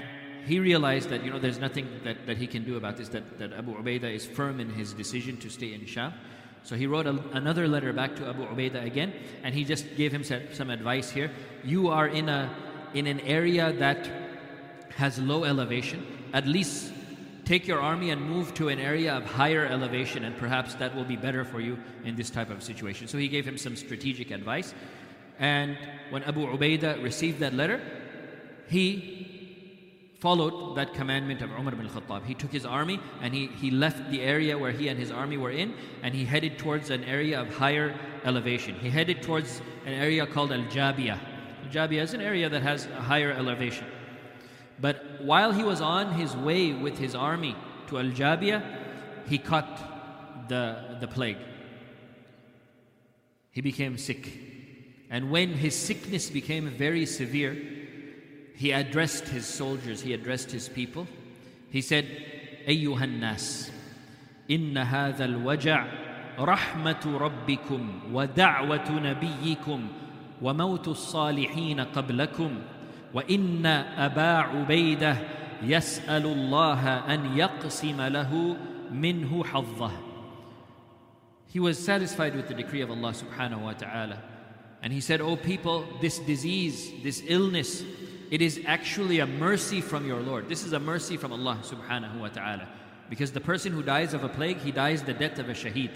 he 0.46 0.60
realized 0.60 1.10
that, 1.10 1.22
you 1.22 1.30
know, 1.30 1.38
there's 1.38 1.58
nothing 1.58 2.00
that, 2.04 2.26
that 2.26 2.38
he 2.38 2.46
can 2.46 2.64
do 2.64 2.76
about 2.76 2.96
this, 2.96 3.10
that, 3.10 3.38
that 3.38 3.52
Abu 3.52 3.74
Ubaidah 3.74 4.14
is 4.14 4.24
firm 4.24 4.60
in 4.60 4.70
his 4.70 4.94
decision 4.94 5.36
to 5.38 5.50
stay 5.50 5.74
in 5.74 5.84
Sham. 5.84 6.14
So 6.64 6.76
he 6.76 6.86
wrote 6.86 7.06
a, 7.06 7.18
another 7.32 7.66
letter 7.66 7.92
back 7.92 8.16
to 8.16 8.28
Abu 8.28 8.46
Ubaidah 8.46 8.84
again, 8.84 9.12
and 9.42 9.54
he 9.54 9.64
just 9.64 9.96
gave 9.96 10.12
him 10.12 10.24
some, 10.24 10.42
some 10.52 10.70
advice 10.70 11.10
here. 11.10 11.30
You 11.64 11.88
are 11.88 12.06
in, 12.06 12.28
a, 12.28 12.54
in 12.94 13.06
an 13.06 13.20
area 13.20 13.72
that 13.74 14.10
has 14.96 15.18
low 15.18 15.44
elevation. 15.44 16.06
At 16.32 16.46
least 16.46 16.92
take 17.44 17.66
your 17.66 17.80
army 17.80 18.10
and 18.10 18.20
move 18.20 18.52
to 18.54 18.68
an 18.68 18.78
area 18.78 19.14
of 19.14 19.24
higher 19.24 19.64
elevation, 19.64 20.24
and 20.24 20.36
perhaps 20.36 20.74
that 20.74 20.94
will 20.94 21.04
be 21.04 21.16
better 21.16 21.44
for 21.44 21.60
you 21.60 21.78
in 22.04 22.14
this 22.16 22.28
type 22.28 22.50
of 22.50 22.62
situation. 22.62 23.08
So 23.08 23.16
he 23.16 23.28
gave 23.28 23.46
him 23.46 23.56
some 23.56 23.76
strategic 23.76 24.30
advice. 24.30 24.74
And 25.38 25.78
when 26.10 26.22
Abu 26.24 26.46
Ubaidah 26.46 27.02
received 27.02 27.38
that 27.40 27.54
letter, 27.54 27.80
he 28.68 29.37
followed 30.18 30.74
that 30.74 30.94
commandment 30.94 31.42
of 31.42 31.50
Umar 31.52 31.72
ibn 31.72 31.88
Khattab. 31.88 32.24
He 32.24 32.34
took 32.34 32.50
his 32.50 32.66
army 32.66 33.00
and 33.22 33.32
he, 33.32 33.46
he 33.46 33.70
left 33.70 34.10
the 34.10 34.20
area 34.20 34.58
where 34.58 34.72
he 34.72 34.88
and 34.88 34.98
his 34.98 35.12
army 35.12 35.36
were 35.36 35.52
in 35.52 35.74
and 36.02 36.12
he 36.12 36.24
headed 36.24 36.58
towards 36.58 36.90
an 36.90 37.04
area 37.04 37.40
of 37.40 37.48
higher 37.54 37.94
elevation. 38.24 38.74
He 38.74 38.90
headed 38.90 39.22
towards 39.22 39.62
an 39.86 39.94
area 39.94 40.26
called 40.26 40.50
Al 40.52 40.64
Jabiyah. 40.64 41.18
Al 41.64 41.70
Jabiyah 41.70 42.02
is 42.02 42.14
an 42.14 42.20
area 42.20 42.48
that 42.48 42.62
has 42.62 42.86
a 42.86 43.00
higher 43.00 43.30
elevation. 43.30 43.86
But 44.80 45.22
while 45.22 45.52
he 45.52 45.62
was 45.62 45.80
on 45.80 46.12
his 46.14 46.36
way 46.36 46.72
with 46.72 46.98
his 46.98 47.14
army 47.14 47.56
to 47.86 47.98
Al 47.98 48.06
Jabiyah, 48.06 48.62
he 49.28 49.38
caught 49.38 50.48
the, 50.48 50.96
the 51.00 51.06
plague. 51.06 51.38
He 53.52 53.60
became 53.60 53.98
sick. 53.98 54.32
And 55.10 55.30
when 55.30 55.50
his 55.50 55.74
sickness 55.76 56.28
became 56.28 56.68
very 56.70 57.06
severe, 57.06 57.77
he 58.57 58.71
addressed 58.71 59.27
his 59.27 59.45
soldiers, 59.45 60.01
he 60.01 60.13
addressed 60.13 60.51
his 60.51 60.69
people. 60.69 61.07
He 61.69 61.81
said, 61.81 62.05
أيها 62.67 63.03
الناس 63.03 63.71
إن 64.51 64.77
هذا 64.77 65.25
الوجع 65.25 65.85
رحمة 66.39 67.17
ربكم 67.17 67.99
ودعوة 68.13 68.91
نبيكم 68.91 69.87
وموت 70.41 70.87
الصالحين 70.87 71.79
قبلكم 71.79 72.51
وإن 73.13 73.65
أبا 73.97 74.37
عبيدة 74.37 75.17
يسأل 75.63 76.25
الله 76.25 77.13
أن 77.13 77.37
يقسم 77.37 78.01
له 78.01 78.57
منه 78.91 79.43
حظه 79.43 79.91
He 81.47 81.59
was 81.59 81.77
satisfied 81.77 82.35
with 82.35 82.47
the 82.47 82.55
decree 82.55 82.81
of 82.81 82.89
Allah 82.89 83.13
subhanahu 83.13 83.61
wa 83.61 83.73
ta'ala. 83.73 84.17
And 84.81 84.91
he 84.91 84.99
said, 84.99 85.21
O 85.21 85.27
oh 85.27 85.35
people, 85.35 85.85
this 86.01 86.17
disease, 86.17 86.91
this 87.03 87.21
illness, 87.27 87.83
it 88.30 88.42
is 88.42 88.60
actually 88.66 89.20
a 89.20 89.26
mercy 89.26 89.80
from 89.80 90.06
your 90.06 90.20
Lord. 90.20 90.48
This 90.48 90.64
is 90.64 90.72
a 90.72 90.80
mercy 90.80 91.16
from 91.16 91.32
Allah 91.32 91.58
subhanahu 91.62 92.20
wa 92.20 92.28
ta'ala. 92.28 92.68
Because 93.08 93.32
the 93.32 93.40
person 93.40 93.72
who 93.72 93.82
dies 93.82 94.12
of 94.12 94.22
a 94.22 94.28
plague, 94.28 94.58
he 94.58 94.70
dies 94.70 95.02
the 95.02 95.14
death 95.14 95.38
of 95.38 95.48
a 95.48 95.52
shaheed. 95.52 95.90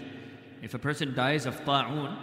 If 0.62 0.75
a 0.75 0.79
person 0.79 1.15
dies 1.15 1.45
of 1.45 1.62
ta'un, 1.65 2.17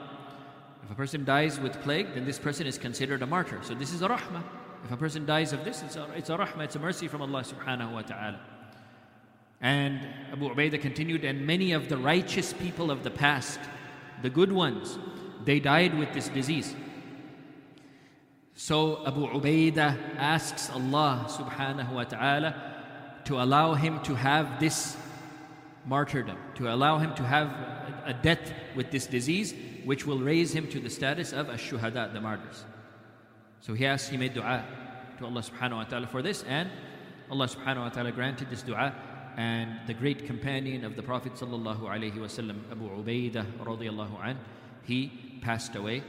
if 0.84 0.92
a 0.92 0.96
person 0.96 1.26
dies 1.26 1.60
with 1.60 1.80
plague, 1.82 2.16
then 2.16 2.26
this 2.26 2.40
person 2.40 2.66
is 2.66 2.78
considered 2.78 3.22
a 3.22 3.28
martyr. 3.28 3.60
So 3.62 3.76
this 3.76 3.94
is 3.94 4.02
a 4.02 4.08
rahmah. 4.08 4.44
If 4.86 4.92
a 4.92 4.98
person 4.98 5.26
dies 5.26 5.54
of 5.54 5.64
this, 5.64 5.84
it's 5.84 5.96
a, 5.96 6.08
it's 6.16 6.30
a 6.30 6.38
rahmah, 6.38 6.64
it's 6.64 6.76
a 6.76 6.80
mercy 6.80 7.08
from 7.08 7.22
Allah 7.22 7.44
subhanahu 7.44 7.92
wa 7.92 8.02
ta'ala. 8.02 8.40
And 9.62 10.08
Abu 10.32 10.50
Ubaidah 10.50 10.82
continued, 10.82 11.26
and 11.26 11.46
many 11.46 11.74
of 11.74 11.90
the 11.90 11.98
righteous 11.98 12.54
people 12.54 12.90
of 12.90 13.04
the 13.04 13.12
past, 13.12 13.60
the 14.22 14.30
good 14.30 14.52
ones, 14.52 14.98
they 15.44 15.60
died 15.60 15.98
with 16.00 16.14
this 16.14 16.30
disease. 16.30 16.76
So 18.60 19.00
Abu 19.08 19.26
Ubaidah 19.26 20.18
asks 20.18 20.70
Allah 20.70 21.26
subhanahu 21.30 21.94
wa 21.94 22.04
ta'ala 22.04 22.54
to 23.24 23.42
allow 23.42 23.74
him 23.74 24.02
to 24.02 24.16
have 24.16 24.60
this 24.60 24.98
martyrdom, 25.86 26.38
to 26.56 26.68
allow 26.68 26.98
him 26.98 27.16
to 27.16 27.24
have 27.24 27.48
a 28.04 28.14
death 28.14 28.52
with 28.76 28.92
this 28.92 29.08
disease, 29.08 29.56
which 29.86 30.06
will 30.06 30.20
raise 30.20 30.52
him 30.52 30.68
to 30.68 30.82
the 30.82 30.90
status 30.90 31.32
of 31.32 31.50
ash-shuhada, 31.50 32.12
the 32.12 32.20
martyrs. 32.20 32.66
So 33.62 33.74
he 33.74 33.86
asked, 33.86 34.10
he 34.10 34.18
made 34.18 34.34
dua 34.34 34.66
to 35.20 35.26
Allah 35.26 35.42
subhanahu 35.42 35.78
wa 35.78 35.84
ta'ala 35.86 36.08
for 36.08 36.22
this, 36.22 36.44
and 36.44 36.70
Allah 37.32 37.48
subhanahu 37.48 37.84
wa 37.84 37.90
ta'ala 37.90 38.12
granted 38.12 38.50
this 38.50 38.62
dua. 38.62 38.94
And 39.38 39.80
the 39.88 39.94
great 39.94 40.28
companion 40.28 40.84
of 40.84 40.98
the 40.98 41.02
Prophet 41.02 41.36
sallallahu 41.36 41.84
alaihi 41.84 42.16
wasallam, 42.16 42.58
Abu 42.70 42.90
Ubaidah 42.90 43.46
radiallahu 43.64 44.22
anh, 44.22 44.38
he 44.84 45.40
passed 45.40 45.78
away 45.78 46.04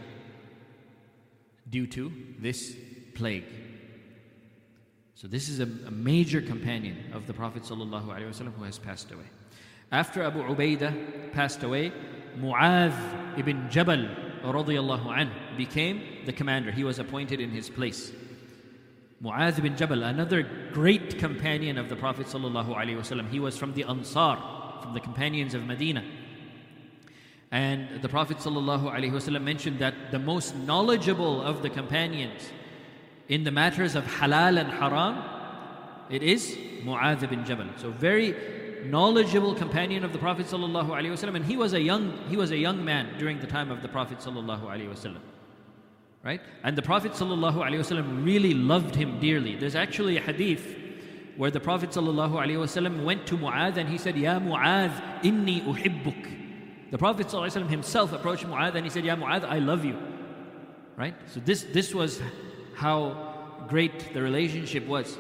due 1.70 1.86
to 1.86 2.12
this 2.38 2.76
plague. 3.14 3.44
So 5.14 5.28
this 5.28 5.48
is 5.48 5.60
a, 5.60 5.64
a 5.64 5.90
major 5.90 6.40
companion 6.40 7.12
of 7.12 7.26
the 7.26 7.34
Prophet 7.34 7.62
ﷺ 7.62 8.54
who 8.54 8.64
has 8.64 8.78
passed 8.78 9.10
away. 9.12 9.26
After 9.92 10.22
Abu 10.22 10.42
Ubaidah 10.42 11.32
passed 11.32 11.62
away, 11.62 11.92
Mu'adh 12.38 13.38
ibn 13.38 13.68
Jabal 13.70 14.08
radiallahu 14.42 15.16
anh, 15.16 15.30
became 15.56 16.02
the 16.24 16.32
commander. 16.32 16.70
He 16.70 16.84
was 16.84 16.98
appointed 16.98 17.40
in 17.40 17.50
his 17.50 17.68
place. 17.68 18.12
Mu'adh 19.22 19.58
ibn 19.58 19.76
Jabal, 19.76 20.02
another 20.02 20.42
great 20.72 21.18
companion 21.18 21.76
of 21.76 21.88
the 21.88 21.96
Prophet 21.96 22.26
ﷺ. 22.26 23.28
He 23.28 23.40
was 23.40 23.58
from 23.58 23.74
the 23.74 23.84
Ansar, 23.84 24.38
from 24.82 24.94
the 24.94 25.00
companions 25.00 25.54
of 25.54 25.66
Medina. 25.66 26.02
And 27.51 28.01
the 28.01 28.09
Prophet 28.09 28.37
ﷺ 28.37 29.41
mentioned 29.41 29.79
that 29.79 30.11
the 30.11 30.19
most 30.19 30.55
knowledgeable 30.55 31.41
of 31.41 31.61
the 31.61 31.69
companions 31.69 32.49
in 33.29 33.43
the 33.43 33.51
matters 33.51 33.95
of 33.95 34.03
halal 34.05 34.59
and 34.59 34.69
haram, 34.69 35.23
it 36.09 36.21
is 36.21 36.55
Mu'adh 36.83 37.29
bin 37.29 37.45
Jabal. 37.45 37.67
So 37.77 37.91
very 37.91 38.35
knowledgeable 38.85 39.55
companion 39.55 40.03
of 40.03 40.11
the 40.11 40.19
Prophet 40.19 40.47
ﷺ, 40.47 41.35
and 41.35 41.45
he 41.45 41.57
was 41.57 41.73
a 41.73 41.81
young 41.81 42.17
he 42.29 42.37
was 42.37 42.51
a 42.51 42.57
young 42.57 42.83
man 42.83 43.17
during 43.17 43.39
the 43.39 43.47
time 43.47 43.71
of 43.71 43.81
the 43.81 43.87
Prophet 43.87 44.19
ﷺ. 44.19 45.17
Right? 46.23 46.41
And 46.63 46.75
the 46.75 46.81
Prophet 46.81 47.11
ﷺ 47.13 48.25
really 48.25 48.53
loved 48.53 48.95
him 48.95 49.19
dearly. 49.19 49.55
There's 49.55 49.75
actually 49.75 50.17
a 50.17 50.21
hadith 50.21 50.75
where 51.37 51.51
the 51.51 51.59
Prophet 51.59 51.91
ﷺ 51.91 53.03
went 53.03 53.27
to 53.27 53.37
Mu'adh 53.37 53.77
and 53.77 53.87
he 53.87 53.97
said, 53.97 54.17
Ya 54.17 54.39
Mu'adh, 54.39 55.21
inni 55.21 55.63
uhibbuk. 55.63 56.38
The 56.91 56.97
Prophet 56.97 57.27
ﷺ 57.27 57.69
himself 57.69 58.13
approached 58.13 58.45
Mu'adh 58.45 58.75
and 58.75 58.85
he 58.85 58.89
said, 58.89 59.05
Ya 59.05 59.15
Mu'adh, 59.15 59.43
I 59.43 59.59
love 59.59 59.83
you. 59.83 59.97
Right? 60.95 61.15
So 61.33 61.39
this, 61.39 61.63
this 61.63 61.93
was 61.93 62.21
how 62.75 63.65
great 63.67 64.13
the 64.13 64.21
relationship 64.21 64.85
was 64.85 65.17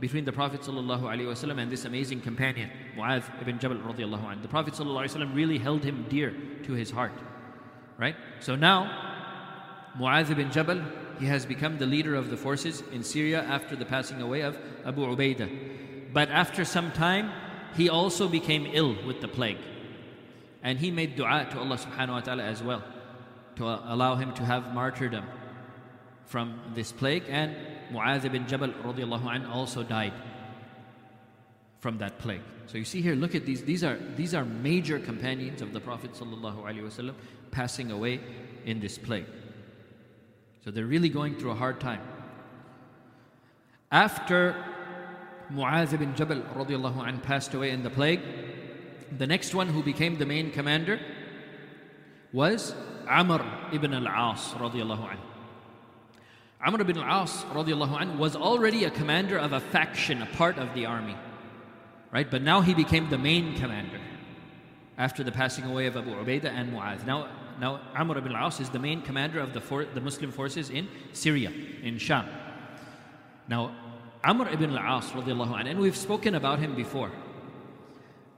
between 0.00 0.24
the 0.24 0.32
Prophet 0.32 0.60
ﷺ 0.60 1.58
and 1.58 1.70
this 1.70 1.84
amazing 1.84 2.20
companion, 2.20 2.70
Mu'adh 2.96 3.22
ibn 3.40 3.58
Jabal 3.58 3.78
radiallahu 3.78 4.24
anh. 4.24 4.42
The 4.42 4.48
Prophet 4.48 4.74
ﷺ 4.74 5.34
really 5.34 5.58
held 5.58 5.84
him 5.84 6.06
dear 6.08 6.34
to 6.64 6.72
his 6.72 6.90
heart. 6.90 7.12
Right? 7.98 8.16
So 8.40 8.56
now, 8.56 8.90
Mu'adh 9.96 10.30
ibn 10.30 10.50
Jabal, 10.50 10.82
he 11.20 11.26
has 11.26 11.46
become 11.46 11.78
the 11.78 11.86
leader 11.86 12.16
of 12.16 12.30
the 12.30 12.36
forces 12.36 12.82
in 12.92 13.04
Syria 13.04 13.42
after 13.42 13.76
the 13.76 13.84
passing 13.84 14.20
away 14.20 14.40
of 14.40 14.58
Abu 14.84 15.06
Ubaidah. 15.06 16.12
But 16.12 16.30
after 16.30 16.64
some 16.64 16.90
time, 16.92 17.30
he 17.76 17.88
also 17.88 18.28
became 18.28 18.66
ill 18.72 18.96
with 19.06 19.20
the 19.20 19.28
plague. 19.28 19.58
And 20.67 20.77
he 20.77 20.91
made 20.91 21.15
dua 21.15 21.47
to 21.51 21.59
Allah 21.59 21.77
subhanahu 21.77 22.09
wa 22.09 22.19
ta'ala 22.19 22.43
as 22.43 22.61
well 22.61 22.83
to 23.55 23.63
allow 23.63 24.15
him 24.15 24.33
to 24.33 24.43
have 24.43 24.73
martyrdom 24.73 25.23
from 26.25 26.59
this 26.75 26.91
plague. 26.91 27.23
And 27.29 27.55
Mu'adh 27.89 28.25
ibn 28.25 28.45
Jabal 28.47 28.73
radiallahu 28.83 29.33
anh 29.33 29.45
also 29.45 29.81
died 29.81 30.11
from 31.79 31.99
that 31.99 32.19
plague. 32.19 32.41
So 32.65 32.77
you 32.77 32.83
see 32.83 33.01
here, 33.01 33.15
look 33.15 33.33
at 33.33 33.45
these. 33.45 33.63
These 33.63 33.85
are, 33.85 33.97
these 34.17 34.33
are 34.35 34.43
major 34.43 34.99
companions 34.99 35.61
of 35.61 35.71
the 35.71 35.79
Prophet 35.79 36.11
sallallahu 36.11 36.61
alaihi 36.65 36.83
wasallam 36.83 37.15
passing 37.49 37.89
away 37.89 38.19
in 38.65 38.81
this 38.81 38.97
plague. 38.97 39.27
So 40.65 40.71
they're 40.71 40.85
really 40.85 41.07
going 41.07 41.37
through 41.37 41.51
a 41.51 41.55
hard 41.63 41.79
time. 41.79 42.01
After 43.89 44.61
Mu'adh 45.49 45.93
ibn 45.93 46.13
Jabal 46.13 46.41
radiallahu 46.41 47.07
anh, 47.07 47.21
passed 47.21 47.53
away 47.53 47.69
in 47.69 47.83
the 47.83 47.89
plague, 47.89 48.19
the 49.17 49.27
next 49.27 49.53
one 49.53 49.67
who 49.67 49.83
became 49.83 50.17
the 50.17 50.25
main 50.25 50.51
commander 50.51 50.99
was 52.33 52.75
Amr 53.07 53.43
ibn 53.71 53.93
al-As 53.93 54.39
radiallahu 54.53 55.11
anh. 55.11 55.19
Amr 56.65 56.81
ibn 56.81 56.97
al-As 56.97 57.31
radiallahu 57.45 58.01
anh, 58.01 58.17
was 58.17 58.35
already 58.35 58.83
a 58.83 58.89
commander 58.89 59.37
of 59.37 59.53
a 59.53 59.59
faction, 59.59 60.21
a 60.21 60.25
part 60.25 60.57
of 60.57 60.73
the 60.73 60.85
army. 60.85 61.15
Right? 62.11 62.29
But 62.29 62.41
now 62.41 62.61
he 62.61 62.73
became 62.73 63.09
the 63.09 63.17
main 63.17 63.55
commander 63.55 63.99
after 64.97 65.23
the 65.23 65.31
passing 65.31 65.65
away 65.65 65.85
of 65.85 65.95
Abu 65.95 66.11
Ubaidah 66.11 66.45
and 66.45 66.73
Mu'adh. 66.73 67.05
Now, 67.05 67.29
now 67.59 67.81
Amr 67.95 68.17
ibn 68.17 68.33
al-As 68.33 68.59
is 68.59 68.69
the 68.69 68.79
main 68.79 69.01
commander 69.01 69.39
of 69.39 69.53
the, 69.53 69.61
for, 69.61 69.85
the 69.85 70.01
Muslim 70.01 70.31
forces 70.31 70.69
in 70.69 70.87
Syria, 71.13 71.51
in 71.83 71.97
Sham. 71.97 72.27
Now, 73.47 73.75
Amr 74.23 74.49
ibn 74.49 74.75
al-As 74.75 75.05
radiallahu 75.11 75.59
anh, 75.59 75.67
and 75.67 75.79
we've 75.79 75.95
spoken 75.95 76.35
about 76.35 76.59
him 76.59 76.75
before. 76.75 77.11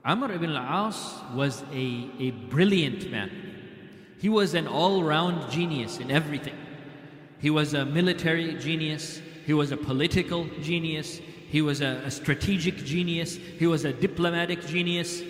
Amr 0.04 0.32
ibn 0.32 0.50
al-As 0.50 1.14
was 1.34 1.62
a, 1.72 2.10
a 2.18 2.30
brilliant 2.30 3.10
man. 3.10 3.30
He 4.18 4.28
was 4.28 4.54
an 4.54 4.66
all-round 4.66 5.50
genius 5.50 5.98
in 5.98 6.10
everything. 6.10 6.56
He 7.38 7.50
was 7.50 7.74
a 7.74 7.84
military 7.84 8.54
genius. 8.54 9.20
He 9.46 9.54
was 9.54 9.72
a 9.72 9.76
political 9.76 10.46
genius. 10.62 11.20
He 11.48 11.62
was 11.62 11.80
a, 11.80 12.02
a 12.04 12.10
strategic 12.10 12.76
genius. 12.76 13.36
He 13.36 13.66
was 13.66 13.84
a 13.84 13.92
diplomatic 13.92 14.66
genius. 14.66 15.22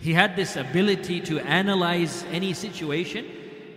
He 0.00 0.12
had 0.12 0.36
this 0.36 0.56
ability 0.56 1.20
to 1.22 1.40
analyze 1.40 2.24
any 2.30 2.52
situation 2.54 3.26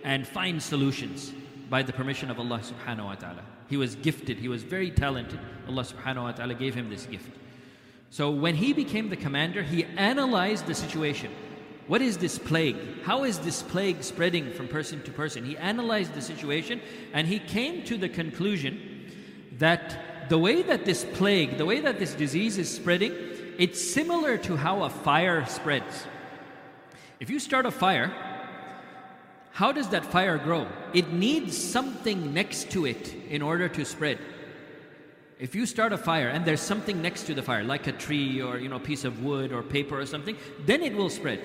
and 0.04 0.28
find 0.28 0.62
solutions 0.62 1.34
by 1.70 1.84
the 1.84 1.94
permission 1.94 2.30
of 2.30 2.40
Allah 2.40 2.60
subhanahu 2.60 3.06
wa 3.06 3.16
ta'ala. 3.16 3.44
He 3.70 3.78
was 3.78 3.96
gifted, 3.96 4.38
he 4.38 4.50
was 4.50 4.64
very 4.64 4.92
talented. 4.92 5.40
Allah 5.68 5.84
subhanahu 5.84 6.24
wa 6.24 6.32
ta'ala 6.34 6.54
gave 6.56 6.76
him 6.76 6.90
this 6.90 7.06
gift. 7.06 7.30
So 8.12 8.30
when 8.30 8.56
he 8.56 8.74
became 8.74 9.10
the 9.10 9.16
commander, 9.16 9.64
he 9.64 9.86
analyzed 9.86 10.68
the 10.68 10.76
situation. 10.76 11.32
What 11.88 12.02
is 12.02 12.18
this 12.18 12.38
plague? 12.38 12.76
How 13.04 13.24
is 13.24 13.40
this 13.40 13.64
plague 13.64 14.04
spreading 14.04 14.52
from 14.52 14.68
person 14.68 15.02
to 15.04 15.12
person? 15.12 15.46
He 15.46 15.58
analyzed 15.58 16.14
the 16.14 16.22
situation 16.22 16.82
and 17.14 17.26
he 17.26 17.40
came 17.40 17.84
to 17.86 17.98
the 17.98 18.10
conclusion 18.10 19.10
that 19.60 20.30
the 20.30 20.38
way 20.38 20.62
that 20.62 20.84
this 20.84 21.06
plague, 21.14 21.58
the 21.58 21.66
way 21.66 21.80
that 21.80 22.00
this 22.00 22.14
disease 22.14 22.58
is 22.58 22.74
spreading, 22.74 23.14
it's 23.58 23.82
similar 23.82 24.38
to 24.40 24.58
how 24.58 24.84
a 24.84 24.90
fire 24.90 25.46
spreads. 25.46 26.06
If 27.22 27.30
you 27.30 27.40
start 27.40 27.66
a 27.66 27.72
fire, 27.72 28.14
how 29.52 29.72
does 29.72 29.90
that 29.90 30.06
fire 30.06 30.38
grow? 30.38 30.68
It 30.94 31.14
needs 31.14 31.58
something 31.58 32.34
next 32.34 32.72
to 32.72 32.86
it 32.86 33.14
in 33.30 33.42
order 33.42 33.70
to 33.70 33.86
spread. 33.86 34.20
If 35.42 35.56
you 35.56 35.66
start 35.66 35.92
a 35.92 35.98
fire 35.98 36.30
and 36.30 36.46
there's 36.46 36.62
something 36.62 37.02
next 37.02 37.24
to 37.24 37.34
the 37.34 37.42
fire, 37.42 37.64
like 37.64 37.88
a 37.88 37.92
tree 37.92 38.44
or 38.44 38.60
you 38.60 38.70
know, 38.70 38.76
a 38.76 38.80
piece 38.80 39.04
of 39.04 39.24
wood 39.24 39.52
or 39.52 39.64
paper 39.64 40.00
or 40.00 40.06
something, 40.06 40.38
then 40.68 40.84
it 40.84 40.96
will 40.96 41.10
spread. 41.10 41.42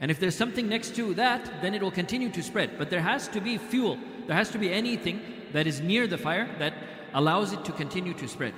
And 0.00 0.08
if 0.08 0.20
there's 0.20 0.36
something 0.36 0.68
next 0.68 0.94
to 0.94 1.12
that, 1.14 1.62
then 1.62 1.74
it 1.74 1.82
will 1.82 1.90
continue 1.90 2.30
to 2.30 2.40
spread. 2.44 2.78
But 2.78 2.90
there 2.90 3.00
has 3.02 3.26
to 3.28 3.40
be 3.40 3.58
fuel. 3.58 3.98
There 4.28 4.36
has 4.36 4.50
to 4.50 4.58
be 4.58 4.72
anything 4.72 5.20
that 5.52 5.66
is 5.66 5.80
near 5.80 6.06
the 6.06 6.16
fire 6.16 6.48
that 6.60 6.74
allows 7.12 7.52
it 7.52 7.64
to 7.64 7.72
continue 7.72 8.14
to 8.14 8.28
spread. 8.28 8.54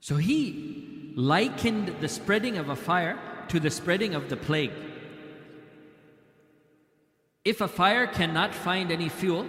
So 0.00 0.16
he 0.16 1.14
likened 1.16 1.96
the 2.02 2.08
spreading 2.08 2.58
of 2.58 2.68
a 2.68 2.76
fire 2.76 3.18
to 3.48 3.58
the 3.58 3.70
spreading 3.70 4.14
of 4.14 4.28
the 4.28 4.36
plague. 4.36 4.72
If 7.46 7.62
a 7.62 7.68
fire 7.68 8.06
cannot 8.06 8.54
find 8.54 8.92
any 8.92 9.08
fuel, 9.08 9.46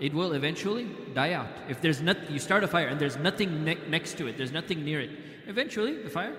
it 0.00 0.12
will 0.12 0.32
eventually 0.32 0.88
die 1.14 1.32
out. 1.32 1.48
If 1.68 1.80
there's 1.80 2.00
not, 2.00 2.30
you 2.30 2.38
start 2.38 2.64
a 2.64 2.68
fire 2.68 2.88
and 2.88 3.00
there's 3.00 3.16
nothing 3.16 3.64
ne- 3.64 3.78
next 3.88 4.18
to 4.18 4.26
it, 4.26 4.36
there's 4.36 4.52
nothing 4.52 4.84
near 4.84 5.00
it. 5.00 5.10
Eventually, 5.46 6.02
the 6.02 6.10
fire, 6.10 6.36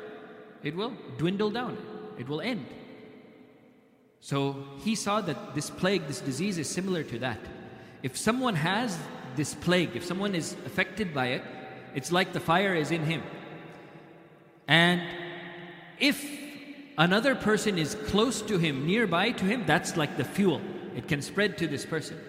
it 0.63 0.75
will 0.75 0.93
dwindle 1.17 1.49
down. 1.49 1.77
It 2.17 2.27
will 2.27 2.41
end. 2.41 2.65
So 4.19 4.65
he 4.83 4.95
saw 4.95 5.21
that 5.21 5.55
this 5.55 5.69
plague, 5.69 6.07
this 6.07 6.21
disease, 6.21 6.57
is 6.57 6.69
similar 6.69 7.03
to 7.03 7.19
that. 7.19 7.39
If 8.03 8.17
someone 8.17 8.55
has 8.55 8.97
this 9.35 9.53
plague, 9.53 9.95
if 9.95 10.03
someone 10.03 10.35
is 10.35 10.53
affected 10.65 11.13
by 11.13 11.27
it, 11.27 11.43
it's 11.95 12.11
like 12.11 12.33
the 12.33 12.39
fire 12.39 12.75
is 12.75 12.91
in 12.91 13.03
him. 13.03 13.23
And 14.67 15.01
if 15.99 16.29
another 16.97 17.35
person 17.35 17.77
is 17.77 17.95
close 17.95 18.41
to 18.43 18.57
him, 18.57 18.85
nearby 18.85 19.31
to 19.31 19.45
him, 19.45 19.65
that's 19.65 19.95
like 19.95 20.17
the 20.17 20.25
fuel. 20.25 20.61
It 20.95 21.07
can 21.07 21.21
spread 21.21 21.57
to 21.59 21.67
this 21.67 21.85
person. 21.85 22.19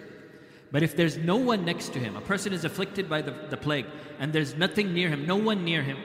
But 0.71 0.83
if 0.83 0.95
there's 0.95 1.17
no 1.17 1.35
one 1.35 1.65
next 1.65 1.93
to 1.93 1.99
him, 1.99 2.15
a 2.15 2.21
person 2.21 2.53
is 2.53 2.63
afflicted 2.63 3.09
by 3.09 3.21
the, 3.21 3.33
the 3.49 3.57
plague, 3.57 3.87
and 4.19 4.31
there's 4.31 4.55
nothing 4.55 4.93
near 4.93 5.09
him, 5.09 5.25
no 5.25 5.35
one 5.35 5.63
near 5.65 5.81
him, 5.81 5.97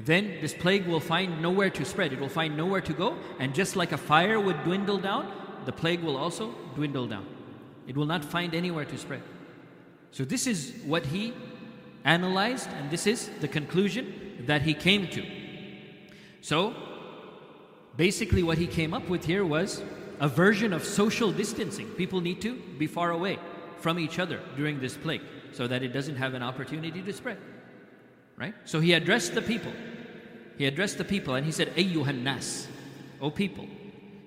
then 0.00 0.38
this 0.40 0.54
plague 0.54 0.86
will 0.86 1.00
find 1.00 1.40
nowhere 1.40 1.70
to 1.70 1.84
spread. 1.84 2.12
It 2.12 2.20
will 2.20 2.28
find 2.28 2.56
nowhere 2.56 2.80
to 2.82 2.92
go. 2.92 3.16
And 3.38 3.54
just 3.54 3.74
like 3.74 3.92
a 3.92 3.96
fire 3.96 4.38
would 4.38 4.62
dwindle 4.64 4.98
down, 4.98 5.32
the 5.64 5.72
plague 5.72 6.02
will 6.02 6.16
also 6.16 6.52
dwindle 6.74 7.06
down. 7.06 7.26
It 7.86 7.96
will 7.96 8.06
not 8.06 8.24
find 8.24 8.54
anywhere 8.54 8.84
to 8.84 8.98
spread. 8.98 9.22
So, 10.10 10.24
this 10.24 10.46
is 10.46 10.74
what 10.84 11.06
he 11.06 11.32
analyzed, 12.04 12.68
and 12.70 12.90
this 12.90 13.06
is 13.06 13.30
the 13.40 13.48
conclusion 13.48 14.44
that 14.46 14.62
he 14.62 14.74
came 14.74 15.08
to. 15.08 15.24
So, 16.40 16.74
basically, 17.96 18.42
what 18.42 18.58
he 18.58 18.66
came 18.66 18.94
up 18.94 19.08
with 19.08 19.24
here 19.24 19.44
was 19.44 19.82
a 20.20 20.28
version 20.28 20.72
of 20.72 20.84
social 20.84 21.32
distancing. 21.32 21.88
People 21.90 22.20
need 22.20 22.40
to 22.42 22.54
be 22.78 22.86
far 22.86 23.10
away 23.10 23.38
from 23.83 23.99
each 23.99 24.19
other 24.19 24.39
during 24.55 24.79
this 24.79 24.97
plague 24.97 25.21
so 25.51 25.67
that 25.67 25.83
it 25.83 25.89
doesn't 25.89 26.15
have 26.15 26.33
an 26.33 26.43
opportunity 26.43 27.01
to 27.01 27.13
spread. 27.13 27.37
Right? 28.37 28.53
So 28.65 28.79
he 28.79 28.93
addressed 28.93 29.33
the 29.33 29.41
people. 29.41 29.73
He 30.57 30.65
addressed 30.65 30.97
the 30.97 31.05
people 31.05 31.35
and 31.35 31.45
he 31.45 31.51
said, 31.51 31.69
أيها 31.75 32.09
الناس, 32.09 32.67
O 33.21 33.29
people, 33.29 33.67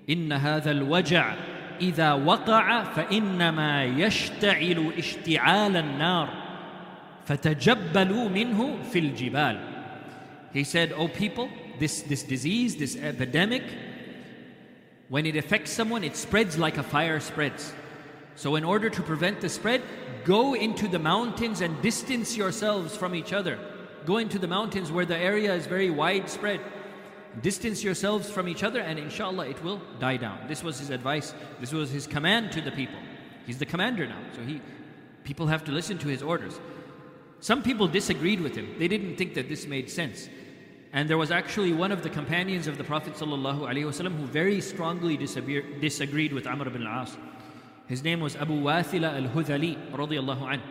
إن 0.09 0.31
هذا 0.31 0.71
الوجع 0.71 1.35
إذا 1.81 2.13
وقع 2.13 2.83
فإنما 2.83 3.85
يشتعل 3.85 4.93
اشتعال 4.97 5.77
النار 5.77 6.29
فتجبلوا 7.25 8.29
منه 8.29 8.83
في 8.91 8.99
الجبال. 8.99 9.59
He 10.53 10.63
said, 10.63 10.91
O 10.93 11.07
people, 11.07 11.49
this, 11.79 12.01
this 12.01 12.23
disease, 12.23 12.75
this 12.75 12.95
epidemic, 12.95 13.63
when 15.09 15.25
it 15.25 15.35
affects 15.35 15.71
someone, 15.71 16.03
it 16.03 16.15
spreads 16.15 16.57
like 16.57 16.77
a 16.77 16.83
fire 16.83 17.19
spreads. 17.19 17.73
So, 18.38 18.54
in 18.54 18.62
order 18.62 18.88
to 18.88 19.02
prevent 19.02 19.40
the 19.40 19.48
spread, 19.48 19.82
go 20.22 20.54
into 20.54 20.86
the 20.86 21.00
mountains 21.00 21.60
and 21.60 21.82
distance 21.82 22.36
yourselves 22.36 22.96
from 22.96 23.16
each 23.16 23.32
other. 23.32 23.58
Go 24.06 24.18
into 24.18 24.38
the 24.38 24.46
mountains 24.46 24.92
where 24.92 25.04
the 25.04 25.18
area 25.18 25.52
is 25.52 25.66
very 25.66 25.90
widespread. 25.90 26.60
Distance 27.42 27.82
yourselves 27.82 28.30
from 28.30 28.46
each 28.46 28.62
other, 28.62 28.78
and 28.78 28.96
inshallah, 28.96 29.48
it 29.48 29.60
will 29.64 29.82
die 29.98 30.18
down. 30.18 30.38
This 30.46 30.62
was 30.62 30.78
his 30.78 30.90
advice. 30.90 31.34
This 31.58 31.72
was 31.72 31.90
his 31.90 32.06
command 32.06 32.52
to 32.52 32.60
the 32.60 32.70
people. 32.70 33.00
He's 33.44 33.58
the 33.58 33.66
commander 33.66 34.06
now, 34.06 34.20
so 34.36 34.42
he, 34.42 34.60
people 35.24 35.48
have 35.48 35.64
to 35.64 35.72
listen 35.72 35.98
to 35.98 36.06
his 36.06 36.22
orders. 36.22 36.60
Some 37.40 37.64
people 37.64 37.88
disagreed 37.88 38.40
with 38.40 38.54
him. 38.54 38.72
They 38.78 38.86
didn't 38.86 39.16
think 39.16 39.34
that 39.34 39.48
this 39.48 39.66
made 39.66 39.90
sense. 39.90 40.28
And 40.92 41.10
there 41.10 41.18
was 41.18 41.32
actually 41.32 41.72
one 41.72 41.90
of 41.90 42.04
the 42.04 42.10
companions 42.10 42.68
of 42.68 42.78
the 42.78 42.84
Prophet 42.84 43.14
ﷺ 43.14 44.16
who 44.16 44.26
very 44.26 44.60
strongly 44.60 45.16
disagreed 45.16 46.32
with 46.32 46.46
Amr 46.46 46.68
ibn 46.68 46.86
al-As. 46.86 47.16
His 47.88 48.04
name 48.04 48.20
was 48.20 48.36
Abu 48.36 48.52
Wathila 48.52 49.16
al-Hudhali 49.16 49.90
radiallahu 49.92 50.52
anh. 50.52 50.62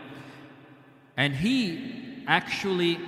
And 1.17 1.33
he 1.33 2.23
actually 2.27 2.99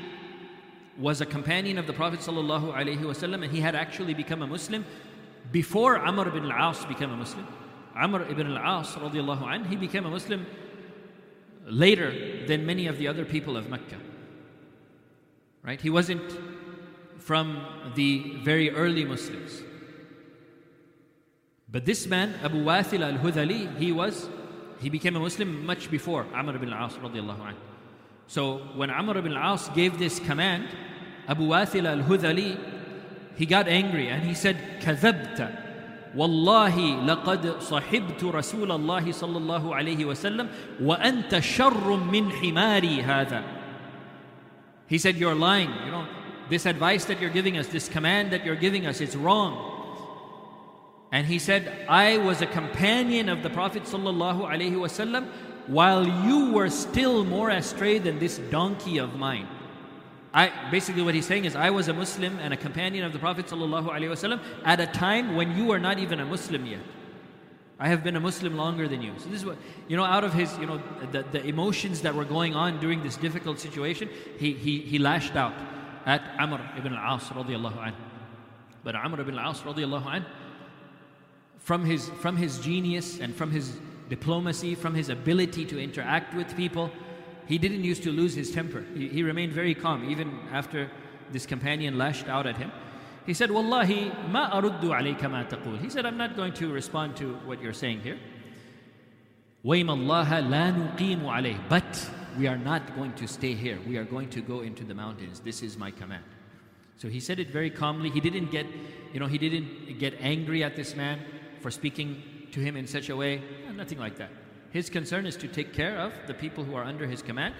was 0.98 1.22
a 1.22 1.26
companion 1.26 1.78
of 1.78 1.86
the 1.86 1.94
Prophet 1.94 2.20
ﷺ 2.20 3.34
and 3.34 3.52
he 3.52 3.62
had 3.62 3.76
actually 3.76 4.16
become 4.16 4.42
a 4.42 4.48
Muslim 4.48 4.84
before 5.52 5.98
Amr 6.00 6.28
ibn 6.28 6.52
al-As 6.52 6.86
became 6.86 7.12
a 7.12 7.16
Muslim. 7.16 7.46
Amr 7.96 8.24
ibn 8.30 8.48
al-As 8.56 8.88
radiallahu 8.96 9.44
anh, 9.44 9.66
he 9.66 9.76
became 9.76 10.06
a 10.06 10.10
Muslim 10.10 10.46
later 11.66 12.46
than 12.48 12.66
many 12.66 12.88
of 12.88 12.98
the 12.98 13.08
other 13.08 13.26
people 13.26 13.56
of 13.56 13.70
Mecca. 13.70 13.98
Right? 15.64 15.80
He 15.80 15.92
wasn't 15.92 16.36
from 17.20 17.64
the 17.96 18.38
very 18.44 18.72
early 18.72 19.06
Muslims. 19.06 19.62
But 21.69 21.85
this 21.85 22.07
man, 22.07 22.35
Abu 22.43 22.65
Wathil 22.65 23.03
al 23.03 23.19
Hudhali, 23.19 23.77
he 23.79 23.91
was, 23.91 24.29
he 24.81 24.89
became 24.89 25.17
a 25.17 25.21
Muslim 25.21 25.65
much 25.67 25.91
before 25.91 26.27
Amr 26.35 26.57
ibn 26.57 26.73
al-As 26.73 26.95
radiallahu 26.95 27.41
anhu. 27.41 27.57
So 28.27 28.59
when 28.77 28.91
Amr 28.91 29.19
ibn 29.19 29.33
al-As 29.33 29.69
gave 29.71 29.99
this 29.99 30.19
command, 30.21 30.69
Abu 31.27 31.49
Wathil 31.49 31.87
al 31.87 32.05
Hudhali, 32.05 32.59
he 33.37 33.47
got 33.47 33.67
angry 33.67 34.09
and 34.09 34.23
he 34.23 34.35
said, 34.35 34.57
كذبت 34.81 35.65
والله 36.17 37.05
لقد 37.05 37.61
صحبت 37.61 38.25
رسول 38.25 38.73
الله 38.73 39.13
صلى 39.13 39.39
الله 39.39 39.75
عليه 39.75 40.05
وسلم 40.05 40.49
وأنت 40.81 41.39
شر 41.39 41.97
من 41.97 42.31
حماري 42.31 43.03
هذا. 43.03 43.43
He 44.87 44.99
said, 44.99 45.17
You're 45.17 45.35
lying. 45.35 45.71
You 45.85 45.91
know, 45.91 46.07
this 46.49 46.67
advice 46.67 47.05
that 47.07 47.21
you're 47.21 47.31
giving 47.31 47.59
us, 47.59 47.67
this 47.69 47.89
command 47.89 48.33
that 48.33 48.45
you're 48.45 48.55
giving 48.55 48.87
us, 48.87 49.01
it's 49.01 49.17
wrong. 49.17 49.78
And 51.12 51.26
he 51.26 51.40
said, 51.40 51.86
I 51.90 52.18
was 52.18 52.42
a 52.42 52.46
companion 52.46 53.30
of 53.30 53.42
the 53.42 53.50
Prophet 53.50 53.84
wasallam 53.84 55.28
while 55.68 56.06
you 56.26 56.52
were 56.52 56.70
still 56.70 57.24
more 57.24 57.50
astray 57.50 58.00
than 58.00 58.20
this 58.20 58.38
donkey 58.38 58.98
of 58.98 59.16
mine. 59.16 59.48
I, 60.34 60.52
basically, 60.70 61.02
what 61.02 61.16
he's 61.16 61.26
saying 61.26 61.46
is, 61.46 61.56
I 61.56 61.72
was 61.72 61.88
a 61.88 61.94
Muslim 61.94 62.38
and 62.40 62.54
a 62.54 62.58
companion 62.58 63.04
of 63.04 63.14
the 63.14 63.20
Prophet 63.20 63.48
ﷺ 63.48 64.40
at 64.64 64.80
a 64.80 64.86
time 64.86 65.36
when 65.36 65.58
you 65.58 65.66
were 65.66 65.80
not 65.80 65.98
even 65.98 66.20
a 66.20 66.26
Muslim 66.26 66.66
yet. 66.68 66.82
I 67.80 67.88
have 67.88 68.04
been 68.04 68.16
a 68.16 68.20
Muslim 68.20 68.58
longer 68.58 68.88
than 68.88 69.02
you. 69.02 69.14
So 69.18 69.30
this 69.30 69.40
is 69.40 69.46
what 69.46 69.58
you 69.88 69.96
know. 69.96 70.04
Out 70.04 70.26
of 70.26 70.34
his, 70.34 70.56
you 70.58 70.66
know, 70.66 70.82
the, 71.12 71.24
the 71.32 71.44
emotions 71.46 72.02
that 72.02 72.14
were 72.14 72.26
going 72.26 72.54
on 72.54 72.80
during 72.82 73.02
this 73.02 73.16
difficult 73.16 73.58
situation, 73.58 74.10
he 74.38 74.52
he, 74.54 74.80
he 74.82 75.00
lashed 75.00 75.38
out 75.38 75.54
at 76.06 76.22
Amr 76.38 76.60
ibn 76.78 76.94
al-As 76.94 77.24
radiallahu 77.30 77.78
anhu. 77.78 77.96
But 78.84 78.96
Amr 78.96 79.22
ibn 79.22 79.40
al-As 79.40 79.62
radiallahu 79.62 80.04
anhu, 80.04 80.26
from 81.59 81.85
his 81.85 82.09
from 82.21 82.37
his 82.37 82.59
genius 82.59 83.21
and 83.21 83.35
from 83.35 83.51
his 83.51 83.77
diplomacy, 84.09 84.75
from 84.75 84.95
his 84.95 85.09
ability 85.09 85.65
to 85.65 85.81
interact 85.81 86.35
with 86.35 86.55
people, 86.57 86.91
he 87.47 87.59
didn't 87.59 87.83
used 87.83 88.03
to 88.03 88.13
lose 88.13 88.35
his 88.35 88.51
temper. 88.51 88.85
He, 88.95 89.09
he 89.09 89.23
remained 89.23 89.53
very 89.53 89.75
calm 89.75 90.09
even 90.11 90.39
after 90.53 90.91
this 91.33 91.47
companion 91.47 91.97
lashed 91.99 92.29
out 92.29 92.47
at 92.47 92.57
him. 92.59 92.71
He 93.27 93.33
said, 93.33 93.51
Wallahi, 93.51 94.13
ma 94.29 94.51
aruddu 94.51 94.91
alayka 94.91 95.31
ma 95.31 95.45
taqul. 95.45 95.81
He 95.81 95.89
said, 95.89 96.05
I'm 96.05 96.19
not 96.19 96.37
going 96.37 96.53
to 96.55 96.71
respond 96.71 97.17
to 97.17 97.35
what 97.47 97.63
you're 97.63 97.73
saying 97.73 98.01
here. 98.01 98.19
وَيْمَ 99.65 99.87
اللَّهَ 99.87 100.27
لَا 100.27 100.97
نُقِيمُ 100.97 101.23
عَلَيْهِ 101.23 101.69
But 101.71 102.11
we 102.37 102.47
are 102.47 102.59
not 102.59 102.95
going 102.95 103.15
to 103.15 103.27
stay 103.27 103.55
here. 103.55 103.79
We 103.89 103.97
are 103.97 104.05
going 104.05 104.29
to 104.31 104.43
go 104.43 104.61
into 104.61 104.85
the 104.85 104.95
mountains. 104.95 105.41
This 105.41 105.63
is 105.63 105.79
my 105.79 105.91
command. 105.91 106.25
So 106.99 107.09
he 107.09 107.19
said 107.19 107.41
it 107.41 107.49
very 107.49 107.71
calmly. 107.71 108.11
He 108.11 108.21
didn't 108.21 108.51
get, 108.51 108.67
you 109.15 109.21
know, 109.21 109.27
he 109.27 109.39
didn't 109.39 109.99
get 109.99 110.15
angry 110.21 110.63
at 110.63 110.77
this 110.77 110.95
man 110.95 111.19
for 111.62 111.72
speaking 111.72 112.22
to 112.52 112.60
him 112.60 112.76
in 112.76 112.88
such 112.88 113.10
a 113.10 113.16
way. 113.16 113.42
Eh, 113.68 113.72
nothing 113.72 114.00
like 114.00 114.18
that. 114.18 114.32
His 114.72 114.90
concern 114.90 115.26
is 115.26 115.36
to 115.38 115.48
take 115.48 115.74
care 115.74 115.98
of 115.98 116.14
the 116.28 116.34
people 116.34 116.64
who 116.64 116.76
are 116.76 116.84
under 116.84 117.08
his 117.08 117.22
command. 117.22 117.56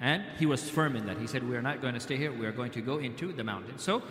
And 0.00 0.24
he 0.38 0.46
was 0.46 0.68
firm 0.68 0.96
in 0.96 1.06
that. 1.06 1.18
He 1.18 1.26
said, 1.26 1.48
We 1.48 1.56
are 1.56 1.62
not 1.62 1.80
going 1.80 1.94
to 1.94 2.00
stay 2.00 2.16
here. 2.16 2.32
We 2.32 2.46
are 2.46 2.52
going 2.52 2.72
to 2.72 2.80
go 2.80 2.98
into 2.98 3.32
the 3.32 3.44
mountains. 3.44 3.82
So 3.82 4.02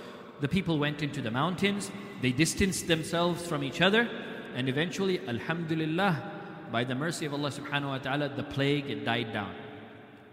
the 0.43 0.47
people 0.47 0.77
went 0.77 1.01
into 1.01 1.21
the 1.21 1.31
mountains, 1.31 1.91
they 2.21 2.31
distanced 2.31 2.87
themselves 2.87 3.45
from 3.47 3.63
each 3.63 3.81
other, 3.81 4.09
and 4.55 4.67
eventually, 4.67 5.25
Alhamdulillah, 5.27 6.31
by 6.71 6.83
the 6.83 6.95
mercy 6.95 7.25
of 7.25 7.33
Allah 7.33 7.49
subhanahu 7.49 7.87
wa 7.87 7.97
ta'ala, 7.99 8.29
the 8.29 8.43
plague 8.43 9.05
died 9.05 9.31
down. 9.31 9.53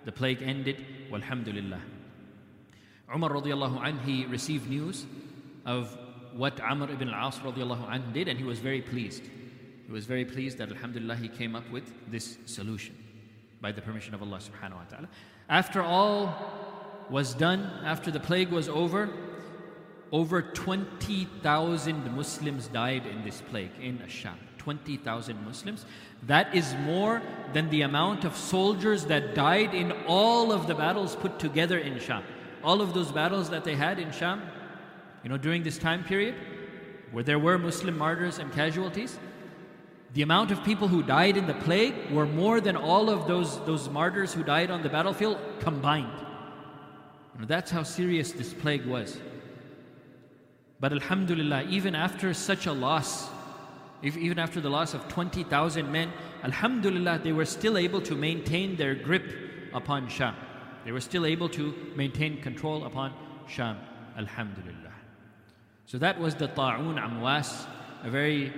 The 0.05 0.12
plague 0.12 0.42
ended, 0.42 0.85
Alhamdulillah. 1.12 1.81
Umar 3.14 3.31
radiallahu 3.31 3.85
anh, 3.85 3.99
he 4.01 4.25
received 4.27 4.68
news 4.68 5.07
of 5.64 5.96
what 6.35 6.61
Amr 6.61 6.90
ibn 6.90 7.09
al-As 7.09 7.40
did, 8.12 8.29
and 8.29 8.38
he 8.38 8.45
was 8.45 8.59
very 8.59 8.83
pleased. 8.83 9.23
He 9.87 9.93
was 9.93 10.07
very 10.07 10.25
pleased 10.25 10.59
that 10.59 10.71
Alhamdulillah 10.71 11.16
he 11.16 11.29
came 11.29 11.57
up 11.57 11.69
with 11.71 11.93
this 12.11 12.38
solution 12.47 12.97
by 13.61 13.73
the 13.73 13.83
permission 13.83 14.14
of 14.14 14.23
Allah 14.23 14.38
subhanahu 14.38 14.77
wa 14.77 14.85
ta'ala. 14.88 15.09
After 15.49 15.83
all 15.83 16.35
was 17.11 17.35
done, 17.35 17.69
after 17.85 18.11
the 18.11 18.21
plague 18.21 18.51
was 18.51 18.69
over, 18.69 19.11
over 20.12 20.43
20,000 20.43 22.16
Muslims 22.16 22.69
died 22.69 23.07
in 23.07 23.23
this 23.25 23.40
plague 23.43 23.73
in 23.81 23.99
Asham. 23.99 24.37
20,000 24.59 25.45
Muslims. 25.45 25.87
That 26.25 26.55
is 26.55 26.75
more 26.85 27.23
than 27.55 27.71
the 27.71 27.83
amount 27.83 28.25
of 28.25 28.37
soldiers 28.37 29.07
that 29.07 29.35
died 29.35 29.75
in 29.75 29.93
all 30.07 30.53
of 30.53 30.66
the 30.66 30.75
battles 30.75 31.16
put 31.16 31.38
together 31.38 31.79
in 31.79 31.99
Sham. 31.99 32.23
All 32.62 32.83
of 32.83 32.93
those 32.93 33.11
battles 33.11 33.49
that 33.51 33.64
they 33.64 33.75
had 33.75 33.99
in 33.99 34.12
Sham, 34.12 34.43
you 35.22 35.28
know, 35.28 35.37
during 35.37 35.62
this 35.62 35.78
time 35.78 36.04
period, 36.04 36.35
where 37.12 37.24
there 37.24 37.38
were 37.38 37.59
Muslim 37.59 37.96
martyrs 37.98 38.38
and 38.38 38.52
casualties, 38.52 39.18
the 40.12 40.22
amount 40.22 40.50
of 40.50 40.64
people 40.64 40.88
who 40.88 41.02
died 41.02 41.37
in 41.37 41.46
the 41.46 41.54
plague 41.54 41.94
were 42.11 42.26
more 42.26 42.61
than 42.61 42.76
all 42.76 43.11
of 43.11 43.28
those, 43.28 43.64
those 43.64 43.88
martyrs 43.88 44.33
who 44.33 44.42
died 44.42 44.70
on 44.70 44.83
the 44.83 44.88
battlefield 44.88 45.38
combined. 45.61 46.12
You 47.35 47.40
know, 47.40 47.46
that's 47.46 47.70
how 47.70 47.85
serious 47.85 48.33
this 48.33 48.52
plague 48.52 48.87
was. 48.87 49.18
But 50.80 50.92
Alhamdulillah, 50.92 51.64
even 51.68 51.94
after 51.94 52.35
such 52.35 52.66
a 52.66 52.72
loss, 52.72 53.28
if, 54.02 54.16
even 54.16 54.38
after 54.38 54.61
the 54.61 54.70
loss 54.70 54.94
of 54.94 55.06
20,000 55.09 55.92
men, 55.92 56.11
Alhamdulillah, 56.42 57.20
they 57.22 57.33
were 57.33 57.44
still 57.44 57.76
able 57.76 58.00
to 58.00 58.14
maintain 58.14 58.76
their 58.76 58.94
grip 58.94 59.24
upon 59.74 60.09
Sham. 60.09 60.35
They 60.85 60.92
were 60.92 61.00
still 61.00 61.26
able 61.26 61.48
to 61.50 61.74
maintain 61.94 62.40
control 62.40 62.85
upon 62.85 63.12
Sham. 63.46 63.78
Alhamdulillah. 64.16 64.89
So 65.86 65.97
that 65.99 66.19
was 66.19 66.36
the 66.36 66.47
Ta'un 66.47 66.95
Amwas, 66.95 67.67
a 68.04 68.10
very 68.10 68.51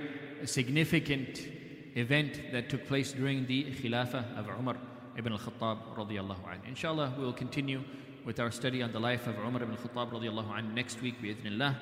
significant 0.46 1.48
event 1.96 2.40
that 2.52 2.70
took 2.70 2.88
place 2.88 3.12
during 3.12 3.46
the 3.46 3.66
Khilafah 3.66 4.38
of 4.38 4.48
Umar 4.48 4.78
ibn 5.18 5.34
al-Khattab 5.34 5.96
radiallahu 5.96 6.44
anhu. 6.46 6.68
Inshallah, 6.68 7.14
we 7.18 7.24
will 7.24 7.34
continue 7.34 7.82
with 8.24 8.40
our 8.40 8.52
study 8.52 8.82
on 8.84 8.92
the 8.92 9.00
life 9.00 9.28
of 9.28 9.36
Umar 9.40 9.64
ibn 9.64 9.76
al-Khattab 9.76 10.12
radiallahu 10.12 10.52
anhu 10.54 10.74
next 10.74 11.02
week, 11.02 11.22
bi'idhnillah. 11.22 11.76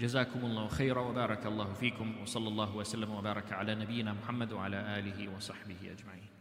جزاكم 0.00 0.40
الله 0.40 0.68
خيرا 0.68 1.00
وبارك 1.00 1.46
الله 1.46 1.72
فيكم 1.72 2.22
وصلى 2.22 2.48
الله 2.48 2.76
وسلم 2.76 3.10
وبارك 3.10 3.52
على 3.52 3.74
نبينا 3.74 4.12
محمد 4.12 4.52
وعلى 4.52 4.76
اله 4.98 5.28
وصحبه 5.36 5.76
اجمعين 5.76 6.33